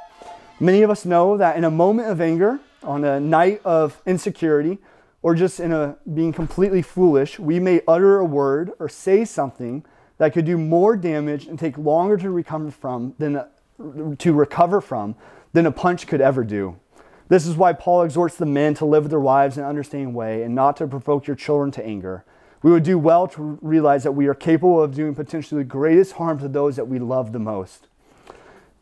Many 0.60 0.82
of 0.82 0.90
us 0.90 1.04
know 1.04 1.36
that 1.36 1.56
in 1.56 1.64
a 1.64 1.70
moment 1.70 2.08
of 2.08 2.20
anger, 2.20 2.58
on 2.82 3.04
a 3.04 3.20
night 3.20 3.60
of 3.64 4.00
insecurity, 4.06 4.78
or 5.22 5.34
just 5.34 5.60
in 5.60 5.72
a 5.72 5.96
being 6.12 6.32
completely 6.32 6.82
foolish, 6.82 7.38
we 7.38 7.60
may 7.60 7.80
utter 7.86 8.18
a 8.18 8.24
word 8.24 8.72
or 8.78 8.88
say 8.88 9.24
something 9.24 9.84
that 10.18 10.32
could 10.32 10.44
do 10.44 10.58
more 10.58 10.96
damage 10.96 11.46
and 11.46 11.58
take 11.58 11.78
longer 11.78 12.16
to 12.16 12.30
recover 12.30 12.70
from 12.70 13.14
than 13.18 13.44
to 14.18 14.32
recover 14.32 14.80
from 14.80 15.14
than 15.52 15.66
a 15.66 15.72
punch 15.72 16.06
could 16.06 16.20
ever 16.20 16.42
do. 16.42 16.76
This 17.28 17.46
is 17.46 17.56
why 17.56 17.72
Paul 17.72 18.02
exhorts 18.02 18.36
the 18.36 18.46
men 18.46 18.74
to 18.74 18.84
live 18.84 19.10
their 19.10 19.20
wives 19.20 19.58
in 19.58 19.62
an 19.62 19.68
understanding 19.68 20.14
way 20.14 20.42
and 20.42 20.54
not 20.54 20.76
to 20.78 20.86
provoke 20.86 21.26
your 21.26 21.36
children 21.36 21.70
to 21.72 21.84
anger. 21.84 22.24
We 22.62 22.72
would 22.72 22.82
do 22.82 22.98
well 22.98 23.28
to 23.28 23.58
realize 23.62 24.02
that 24.02 24.12
we 24.12 24.26
are 24.26 24.34
capable 24.34 24.82
of 24.82 24.94
doing 24.94 25.14
potentially 25.14 25.62
the 25.62 25.68
greatest 25.68 26.12
harm 26.12 26.40
to 26.40 26.48
those 26.48 26.74
that 26.76 26.88
we 26.88 26.98
love 26.98 27.32
the 27.32 27.38
most. 27.38 27.86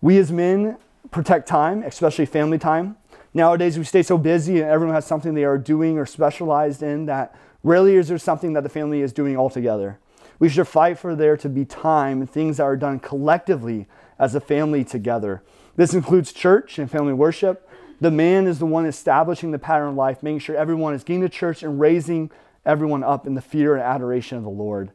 We 0.01 0.17
as 0.19 0.33
men 0.33 0.79
protect 1.17 1.49
time, 1.49 1.83
especially 1.83 2.27
family 2.27 2.59
time. 2.59 2.95
Nowadays, 3.33 3.79
we 3.79 3.85
stay 3.85 4.03
so 4.03 4.19
busy 4.19 4.61
and 4.61 4.71
everyone 4.71 4.95
has 4.95 5.07
something 5.07 5.33
they 5.33 5.45
are 5.45 5.57
doing 5.57 5.97
or 5.99 6.05
specialized 6.05 6.83
in 6.83 7.07
that 7.07 7.35
rarely 7.63 7.97
is 7.97 8.09
there 8.09 8.19
something 8.19 8.53
that 8.53 8.63
the 8.63 8.69
family 8.69 9.01
is 9.01 9.15
doing 9.15 9.35
altogether. 9.35 9.99
We 10.39 10.51
should 10.51 10.69
fight 10.69 10.99
for 10.99 11.17
there 11.17 11.39
to 11.39 11.49
be 11.49 11.65
time 11.65 12.21
and 12.21 12.31
things 12.31 12.59
that 12.59 12.65
are 12.65 12.77
done 12.77 12.99
collectively 12.99 13.89
as 14.19 14.35
a 14.35 14.41
family 14.41 14.85
together. 14.85 15.43
This 15.77 15.95
includes 15.95 16.35
church 16.35 16.79
and 16.79 16.91
family 16.91 17.15
worship. 17.15 17.67
The 17.99 18.11
man 18.11 18.47
is 18.47 18.59
the 18.59 18.67
one 18.67 18.85
establishing 18.85 19.53
the 19.53 19.59
pattern 19.59 19.89
of 19.89 19.95
life, 19.95 20.23
making 20.23 20.41
sure 20.41 20.55
everyone 20.55 20.93
is 20.93 21.03
getting 21.03 21.23
to 21.23 21.31
church 21.31 21.63
and 21.63 21.81
raising 21.81 22.31
everyone 22.67 23.03
up 23.03 23.27
in 23.27 23.33
the 23.33 23.41
fear 23.41 23.75
and 23.75 23.83
adoration 23.83 24.37
of 24.37 24.45
the 24.45 24.51
Lord. 24.51 24.91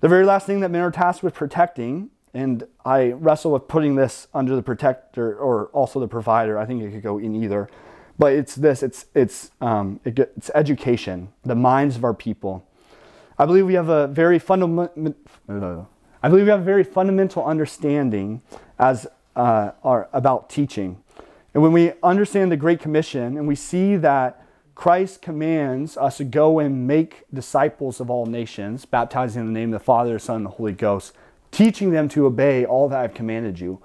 The 0.00 0.08
very 0.08 0.24
last 0.24 0.46
thing 0.46 0.60
that 0.60 0.70
men 0.70 0.82
are 0.82 0.92
tasked 0.92 1.24
with 1.24 1.34
protecting 1.34 2.10
and 2.34 2.66
I 2.84 3.12
wrestle 3.12 3.52
with 3.52 3.68
putting 3.68 3.94
this 3.94 4.26
under 4.34 4.56
the 4.56 4.62
protector 4.62 5.36
or 5.36 5.66
also 5.66 6.00
the 6.00 6.08
provider. 6.08 6.58
I 6.58 6.66
think 6.66 6.82
it 6.82 6.90
could 6.90 7.02
go 7.02 7.18
in 7.18 7.34
either. 7.36 7.68
But 8.18 8.32
it's 8.32 8.54
this 8.54 8.82
it's, 8.82 9.06
it's, 9.14 9.50
um, 9.60 10.00
it 10.04 10.18
it's 10.18 10.50
education, 10.54 11.28
the 11.44 11.54
minds 11.54 11.96
of 11.96 12.04
our 12.04 12.14
people. 12.14 12.66
I 13.38 13.46
believe 13.46 13.66
we 13.66 13.74
have 13.74 13.88
a 13.88 14.08
very 14.08 14.38
fundamental. 14.38 15.88
I 16.22 16.28
believe 16.28 16.44
we 16.44 16.50
have 16.50 16.60
a 16.60 16.64
very 16.64 16.84
fundamental 16.84 17.44
understanding 17.44 18.42
as 18.78 19.06
uh, 19.36 19.72
our, 19.82 20.08
about 20.12 20.48
teaching. 20.48 21.02
And 21.52 21.62
when 21.62 21.72
we 21.72 21.92
understand 22.02 22.50
the 22.50 22.56
Great 22.56 22.80
Commission 22.80 23.36
and 23.36 23.46
we 23.46 23.54
see 23.54 23.96
that 23.96 24.44
Christ 24.74 25.22
commands 25.22 25.96
us 25.96 26.16
to 26.16 26.24
go 26.24 26.58
and 26.58 26.86
make 26.86 27.24
disciples 27.32 28.00
of 28.00 28.10
all 28.10 28.26
nations, 28.26 28.84
baptizing 28.84 29.40
in 29.40 29.46
the 29.46 29.52
name 29.52 29.72
of 29.72 29.80
the 29.80 29.84
Father, 29.84 30.14
the 30.14 30.18
Son, 30.18 30.36
and 30.36 30.46
the 30.46 30.50
Holy 30.50 30.72
Ghost, 30.72 31.12
teaching 31.54 31.90
them 31.90 32.08
to 32.08 32.26
obey 32.26 32.64
all 32.64 32.88
that 32.88 32.98
I've 32.98 33.14
commanded 33.14 33.60
you. 33.60 33.80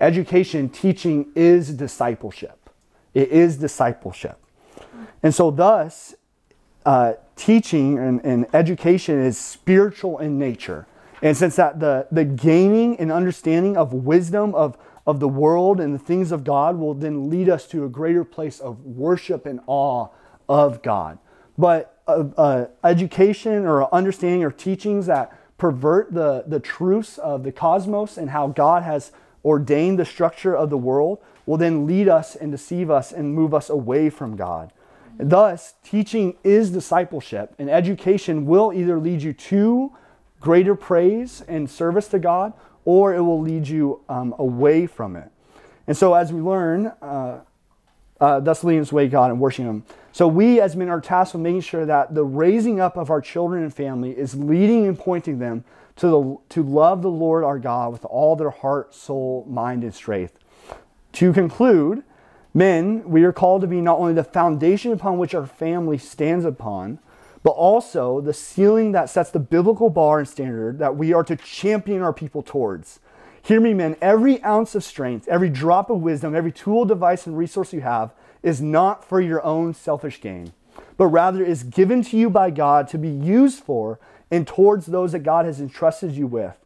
Education, 0.00 0.68
teaching 0.68 1.30
is 1.36 1.72
discipleship. 1.72 2.68
It 3.14 3.28
is 3.30 3.56
discipleship. 3.56 4.38
And 5.22 5.32
so, 5.32 5.52
thus, 5.52 6.16
uh, 6.84 7.12
teaching 7.36 7.98
and, 7.98 8.20
and 8.24 8.46
education 8.52 9.20
is 9.20 9.38
spiritual 9.38 10.18
in 10.18 10.38
nature. 10.38 10.86
And 11.22 11.36
since 11.36 11.54
that 11.56 11.78
the, 11.78 12.08
the 12.10 12.24
gaining 12.24 12.98
and 12.98 13.12
understanding 13.12 13.76
of 13.76 13.92
wisdom 13.92 14.52
of, 14.56 14.76
of 15.06 15.20
the 15.20 15.28
world 15.28 15.78
and 15.80 15.94
the 15.94 16.00
things 16.00 16.32
of 16.32 16.42
God 16.42 16.76
will 16.76 16.94
then 16.94 17.30
lead 17.30 17.48
us 17.48 17.68
to 17.68 17.84
a 17.84 17.88
greater 17.88 18.24
place 18.24 18.58
of 18.58 18.84
worship 18.84 19.46
and 19.46 19.60
awe 19.68 20.08
of 20.48 20.82
God. 20.82 21.18
But 21.56 22.02
uh, 22.08 22.24
uh, 22.36 22.66
education 22.82 23.64
or 23.64 23.92
understanding 23.94 24.42
or 24.42 24.50
teachings 24.50 25.06
that 25.06 25.38
pervert 25.62 26.12
the, 26.12 26.42
the 26.44 26.58
truths 26.58 27.18
of 27.18 27.44
the 27.44 27.52
cosmos 27.52 28.18
and 28.18 28.30
how 28.30 28.48
God 28.48 28.82
has 28.82 29.12
ordained 29.44 29.96
the 29.96 30.04
structure 30.04 30.56
of 30.56 30.70
the 30.70 30.76
world 30.76 31.20
will 31.46 31.56
then 31.56 31.86
lead 31.86 32.08
us 32.08 32.34
and 32.34 32.50
deceive 32.50 32.90
us 32.90 33.12
and 33.12 33.32
move 33.32 33.54
us 33.54 33.70
away 33.70 34.10
from 34.10 34.34
God. 34.34 34.72
Thus, 35.20 35.74
teaching 35.84 36.36
is 36.42 36.70
discipleship, 36.70 37.54
and 37.60 37.70
education 37.70 38.44
will 38.44 38.72
either 38.72 38.98
lead 38.98 39.22
you 39.22 39.32
to 39.34 39.92
greater 40.40 40.74
praise 40.74 41.44
and 41.46 41.70
service 41.70 42.08
to 42.08 42.18
God, 42.18 42.54
or 42.84 43.14
it 43.14 43.20
will 43.20 43.40
lead 43.40 43.68
you 43.68 44.00
um, 44.08 44.34
away 44.40 44.88
from 44.88 45.14
it. 45.14 45.30
And 45.86 45.96
so, 45.96 46.14
as 46.14 46.32
we 46.32 46.40
learn, 46.40 46.86
uh, 47.00 47.38
uh, 48.20 48.40
thus 48.40 48.64
leading 48.64 48.82
us 48.82 48.90
away 48.90 49.06
God 49.06 49.30
and 49.30 49.38
worshiping 49.38 49.66
Him. 49.66 49.84
So 50.12 50.28
we 50.28 50.60
as 50.60 50.76
men 50.76 50.90
are 50.90 51.00
tasked 51.00 51.34
with 51.34 51.42
making 51.42 51.62
sure 51.62 51.86
that 51.86 52.14
the 52.14 52.24
raising 52.24 52.80
up 52.80 52.98
of 52.98 53.10
our 53.10 53.22
children 53.22 53.62
and 53.62 53.74
family 53.74 54.16
is 54.16 54.34
leading 54.34 54.86
and 54.86 54.98
pointing 54.98 55.38
them 55.38 55.64
to, 55.96 56.06
the, 56.06 56.54
to 56.54 56.62
love 56.62 57.00
the 57.00 57.10
Lord 57.10 57.44
our 57.44 57.58
God 57.58 57.92
with 57.92 58.04
all 58.04 58.36
their 58.36 58.50
heart, 58.50 58.94
soul, 58.94 59.46
mind, 59.48 59.82
and 59.82 59.94
strength. 59.94 60.38
To 61.14 61.32
conclude, 61.32 62.02
men, 62.52 63.08
we 63.08 63.24
are 63.24 63.32
called 63.32 63.62
to 63.62 63.66
be 63.66 63.80
not 63.80 63.98
only 63.98 64.12
the 64.12 64.24
foundation 64.24 64.92
upon 64.92 65.18
which 65.18 65.34
our 65.34 65.46
family 65.46 65.98
stands 65.98 66.44
upon, 66.44 66.98
but 67.42 67.50
also 67.50 68.20
the 68.20 68.34
ceiling 68.34 68.92
that 68.92 69.10
sets 69.10 69.30
the 69.30 69.40
biblical 69.40 69.90
bar 69.90 70.18
and 70.18 70.28
standard 70.28 70.78
that 70.78 70.96
we 70.96 71.12
are 71.12 71.24
to 71.24 71.36
champion 71.36 72.02
our 72.02 72.12
people 72.12 72.42
towards. 72.42 73.00
Hear 73.42 73.60
me, 73.60 73.74
men. 73.74 73.96
Every 74.00 74.42
ounce 74.44 74.74
of 74.74 74.84
strength, 74.84 75.26
every 75.26 75.48
drop 75.48 75.90
of 75.90 76.00
wisdom, 76.00 76.34
every 76.34 76.52
tool, 76.52 76.84
device, 76.84 77.26
and 77.26 77.36
resource 77.36 77.72
you 77.72 77.80
have 77.80 78.12
is 78.42 78.60
not 78.60 79.04
for 79.04 79.20
your 79.20 79.42
own 79.44 79.74
selfish 79.74 80.20
gain, 80.20 80.52
but 80.96 81.06
rather 81.06 81.44
is 81.44 81.62
given 81.62 82.02
to 82.04 82.16
you 82.16 82.30
by 82.30 82.50
God 82.50 82.88
to 82.88 82.98
be 82.98 83.08
used 83.08 83.62
for 83.62 83.98
and 84.30 84.46
towards 84.46 84.86
those 84.86 85.12
that 85.12 85.20
God 85.20 85.44
has 85.44 85.60
entrusted 85.60 86.12
you 86.12 86.26
with. 86.26 86.56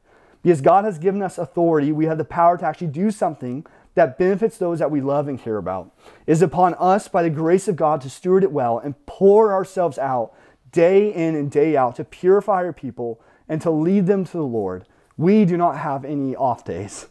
Because 0.43 0.61
God 0.61 0.85
has 0.85 0.99
given 0.99 1.23
us 1.23 1.39
authority, 1.39 1.91
we 1.91 2.07
have 2.07 2.19
the 2.19 2.25
power 2.25 2.57
to 2.57 2.65
actually 2.65 2.87
do 2.89 3.11
something 3.11 3.67
that 3.95 4.19
benefits 4.19 4.59
those 4.59 4.79
that 4.79 4.91
we 4.91 5.01
love 5.01 5.27
and 5.27 5.41
care 5.41 5.57
about. 5.57 5.91
It 6.27 6.33
is 6.33 6.43
upon 6.43 6.75
us 6.75 7.09
by 7.09 7.23
the 7.23 7.31
grace 7.31 7.67
of 7.67 7.77
God 7.77 8.01
to 8.03 8.11
steward 8.11 8.45
it 8.45 8.53
well 8.53 8.79
and 8.79 8.95
pour 9.07 9.53
ourselves 9.53 9.99
out 9.99 10.33
day 10.71 11.13
in 11.13 11.35
and 11.35 11.51
day 11.51 11.77
out 11.77 11.97
to 11.97 12.05
purify 12.05 12.57
our 12.57 12.73
people 12.73 13.21
and 13.49 13.61
to 13.63 13.71
lead 13.71 14.07
them 14.07 14.25
to 14.25 14.33
the 14.33 14.45
Lord. 14.45 14.87
We 15.17 15.45
do 15.45 15.57
not 15.57 15.79
have 15.79 16.05
any 16.05 16.37
off 16.37 16.65
days. 16.65 17.07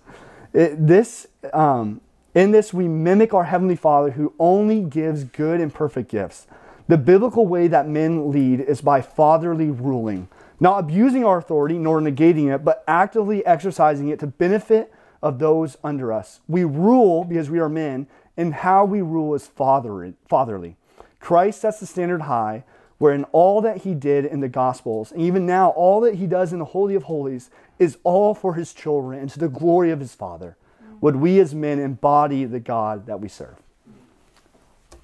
It, 0.53 0.87
this, 0.87 1.27
um, 1.51 2.01
in 2.35 2.51
this, 2.51 2.73
we 2.73 2.87
mimic 2.87 3.33
our 3.33 3.45
Heavenly 3.45 3.75
Father 3.75 4.11
who 4.11 4.33
only 4.37 4.81
gives 4.81 5.23
good 5.23 5.59
and 5.61 5.73
perfect 5.73 6.11
gifts. 6.11 6.45
The 6.87 6.97
biblical 6.97 7.47
way 7.47 7.67
that 7.69 7.87
men 7.87 8.29
lead 8.31 8.59
is 8.59 8.81
by 8.81 9.01
fatherly 9.01 9.71
ruling, 9.71 10.27
not 10.59 10.79
abusing 10.79 11.25
our 11.25 11.39
authority 11.39 11.79
nor 11.79 11.99
negating 11.99 12.53
it, 12.53 12.63
but 12.63 12.83
actively 12.87 13.43
exercising 13.45 14.09
it 14.09 14.19
to 14.19 14.27
benefit 14.27 14.93
of 15.23 15.39
those 15.39 15.77
under 15.83 16.13
us. 16.13 16.41
We 16.47 16.63
rule 16.63 17.23
because 17.23 17.49
we 17.49 17.59
are 17.59 17.69
men, 17.69 18.05
and 18.37 18.53
how 18.53 18.85
we 18.85 19.01
rule 19.01 19.33
is 19.33 19.47
fatherly. 19.47 20.75
Christ 21.19 21.61
sets 21.61 21.79
the 21.79 21.85
standard 21.85 22.23
high, 22.23 22.65
where 22.97 23.13
in 23.13 23.23
all 23.25 23.61
that 23.61 23.77
he 23.77 23.95
did 23.95 24.25
in 24.25 24.41
the 24.41 24.49
Gospels, 24.49 25.11
and 25.11 25.21
even 25.21 25.45
now, 25.45 25.69
all 25.69 26.01
that 26.01 26.15
he 26.15 26.27
does 26.27 26.53
in 26.53 26.59
the 26.59 26.65
Holy 26.65 26.95
of 26.95 27.03
Holies, 27.03 27.49
is 27.79 27.97
all 28.03 28.35
for 28.35 28.53
his 28.53 28.73
children 28.73 29.19
and 29.19 29.29
to 29.31 29.39
the 29.39 29.49
glory 29.49 29.89
of 29.89 29.99
his 29.99 30.13
Father. 30.13 30.57
Would 31.05 31.17
we 31.17 31.39
as 31.39 31.53
men 31.53 31.77
embody 31.77 32.45
the 32.45 32.59
God 32.59 33.05
that 33.05 33.19
we 33.19 33.27
serve? 33.27 33.57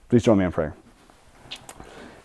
Please 0.09 0.23
join 0.23 0.39
me 0.39 0.45
in 0.45 0.51
prayer. 0.51 0.73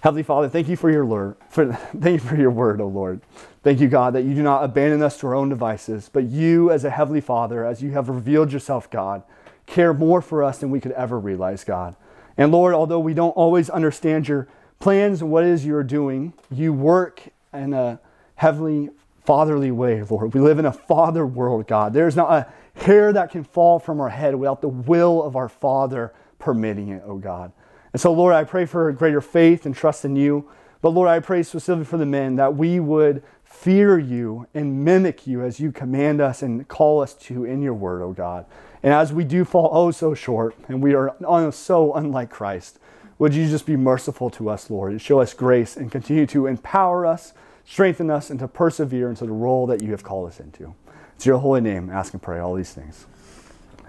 Heavenly 0.01 0.23
Father, 0.23 0.49
thank 0.49 0.67
you 0.67 0.77
for 0.77 0.91
your 0.91 1.05
word. 1.05 1.37
For, 1.51 1.71
thank 2.01 2.23
you 2.23 2.27
for 2.27 2.37
your 2.37 2.51
word, 2.51 2.81
O 2.81 2.85
oh 2.85 2.89
Lord. 2.89 3.21
Thank 3.63 3.81
you, 3.81 3.89
God, 3.89 4.15
that 4.15 4.23
you 4.23 4.35
do 4.35 4.43
not 4.43 4.65
abandon 4.65 5.03
us 5.03 5.21
to 5.21 5.27
our 5.27 5.35
own 5.35 5.51
devices, 5.51 6.09
but 6.11 6.25
you, 6.25 6.71
as 6.71 6.85
a 6.85 6.91
heavenly 6.91 7.21
Father, 7.21 7.67
as 7.67 7.83
you 7.83 7.91
have 7.91 8.09
revealed 8.09 8.51
yourself, 8.51 8.89
God, 8.89 9.23
care 9.67 9.93
more 9.93 10.23
for 10.23 10.43
us 10.43 10.57
than 10.57 10.71
we 10.71 10.81
could 10.81 10.93
ever 10.93 11.21
realize, 11.21 11.63
God. 11.63 11.97
And 12.39 12.51
Lord, 12.51 12.73
although 12.73 13.01
we 13.01 13.13
don't 13.13 13.33
always 13.33 13.69
understand 13.69 14.27
your 14.27 14.49
plans 14.79 15.21
and 15.21 15.31
what 15.31 15.45
it 15.45 15.51
is 15.51 15.67
you're 15.67 15.83
doing, 15.83 16.33
you 16.51 16.73
work 16.73 17.25
in 17.53 17.75
a 17.75 18.01
heavenly, 18.37 18.89
fatherly 19.27 19.71
way, 19.71 20.03
Lord. 20.03 20.33
We 20.33 20.41
live 20.41 20.59
in 20.59 20.65
a 20.65 20.73
father 20.73 21.27
world, 21.27 21.67
God. 21.67 21.93
There's 21.93 22.17
not 22.17 22.33
a 22.33 22.47
hair 22.81 23.13
that 23.13 23.31
can 23.31 23.45
fall 23.45 23.79
from 23.79 24.01
our 24.01 24.09
head 24.09 24.35
without 24.35 24.61
the 24.61 24.69
will 24.69 25.23
of 25.23 25.37
our 25.37 25.49
Father 25.49 26.15
permitting 26.39 26.89
it, 26.89 27.03
oh 27.05 27.17
God. 27.17 27.53
And 27.93 28.01
so, 28.01 28.13
Lord, 28.13 28.35
I 28.35 28.45
pray 28.45 28.67
for 28.67 28.91
greater 28.93 29.21
faith 29.21 29.67
and 29.67 29.75
trust 29.75 30.05
in 30.05 30.17
you. 30.17 30.49
But 30.83 30.91
Lord, 30.91 31.09
I 31.09 31.21
pray 31.21 31.43
specifically 31.43 31.87
for 31.87 31.97
the 31.97 32.07
men 32.07 32.37
that 32.37 32.55
we 32.55 32.79
would 32.79 33.23
fear 33.43 33.99
you 33.99 34.47
and 34.55 34.85
mimic 34.85 35.27
you 35.27 35.43
as 35.43 35.59
you 35.59 35.73
command 35.73 36.21
us 36.21 36.43
and 36.43 36.69
call 36.69 37.01
us 37.01 37.15
to 37.15 37.45
in 37.45 37.63
your 37.63 37.75
word, 37.75 38.03
oh 38.03 38.13
God. 38.13 38.45
And 38.83 38.93
as 38.93 39.13
we 39.13 39.25
do 39.25 39.45
fall 39.45 39.71
oh 39.73 39.91
so 39.91 40.15
short 40.15 40.55
and 40.69 40.83
we 40.83 40.95
are 40.95 41.17
so 41.53 41.95
unlike 41.95 42.31
Christ, 42.31 42.79
would 43.19 43.35
you 43.35 43.49
just 43.49 43.65
be 43.65 43.77
merciful 43.77 44.29
to 44.31 44.51
us, 44.51 44.69
Lord, 44.69 44.93
and 44.93 45.01
show 45.01 45.21
us 45.21 45.33
grace 45.33 45.77
and 45.77 45.91
continue 45.91 46.27
to 46.27 46.47
empower 46.47 47.07
us, 47.07 47.33
strengthen 47.67 48.11
us, 48.11 48.31
and 48.31 48.39
to 48.41 48.49
persevere 48.49 49.11
into 49.11 49.27
the 49.27 49.33
role 49.33 49.67
that 49.67 49.83
you 49.83 49.91
have 49.91 50.03
called 50.03 50.29
us 50.29 50.41
into. 50.41 50.75
It's 51.17 51.27
your 51.27 51.39
holy 51.39 51.61
name, 51.61 51.91
ask 51.91 52.13
and 52.15 52.23
pray 52.23 52.39
all 52.39 52.55
these 52.55 52.73
things. 52.73 53.07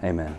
Amen. 0.04 0.38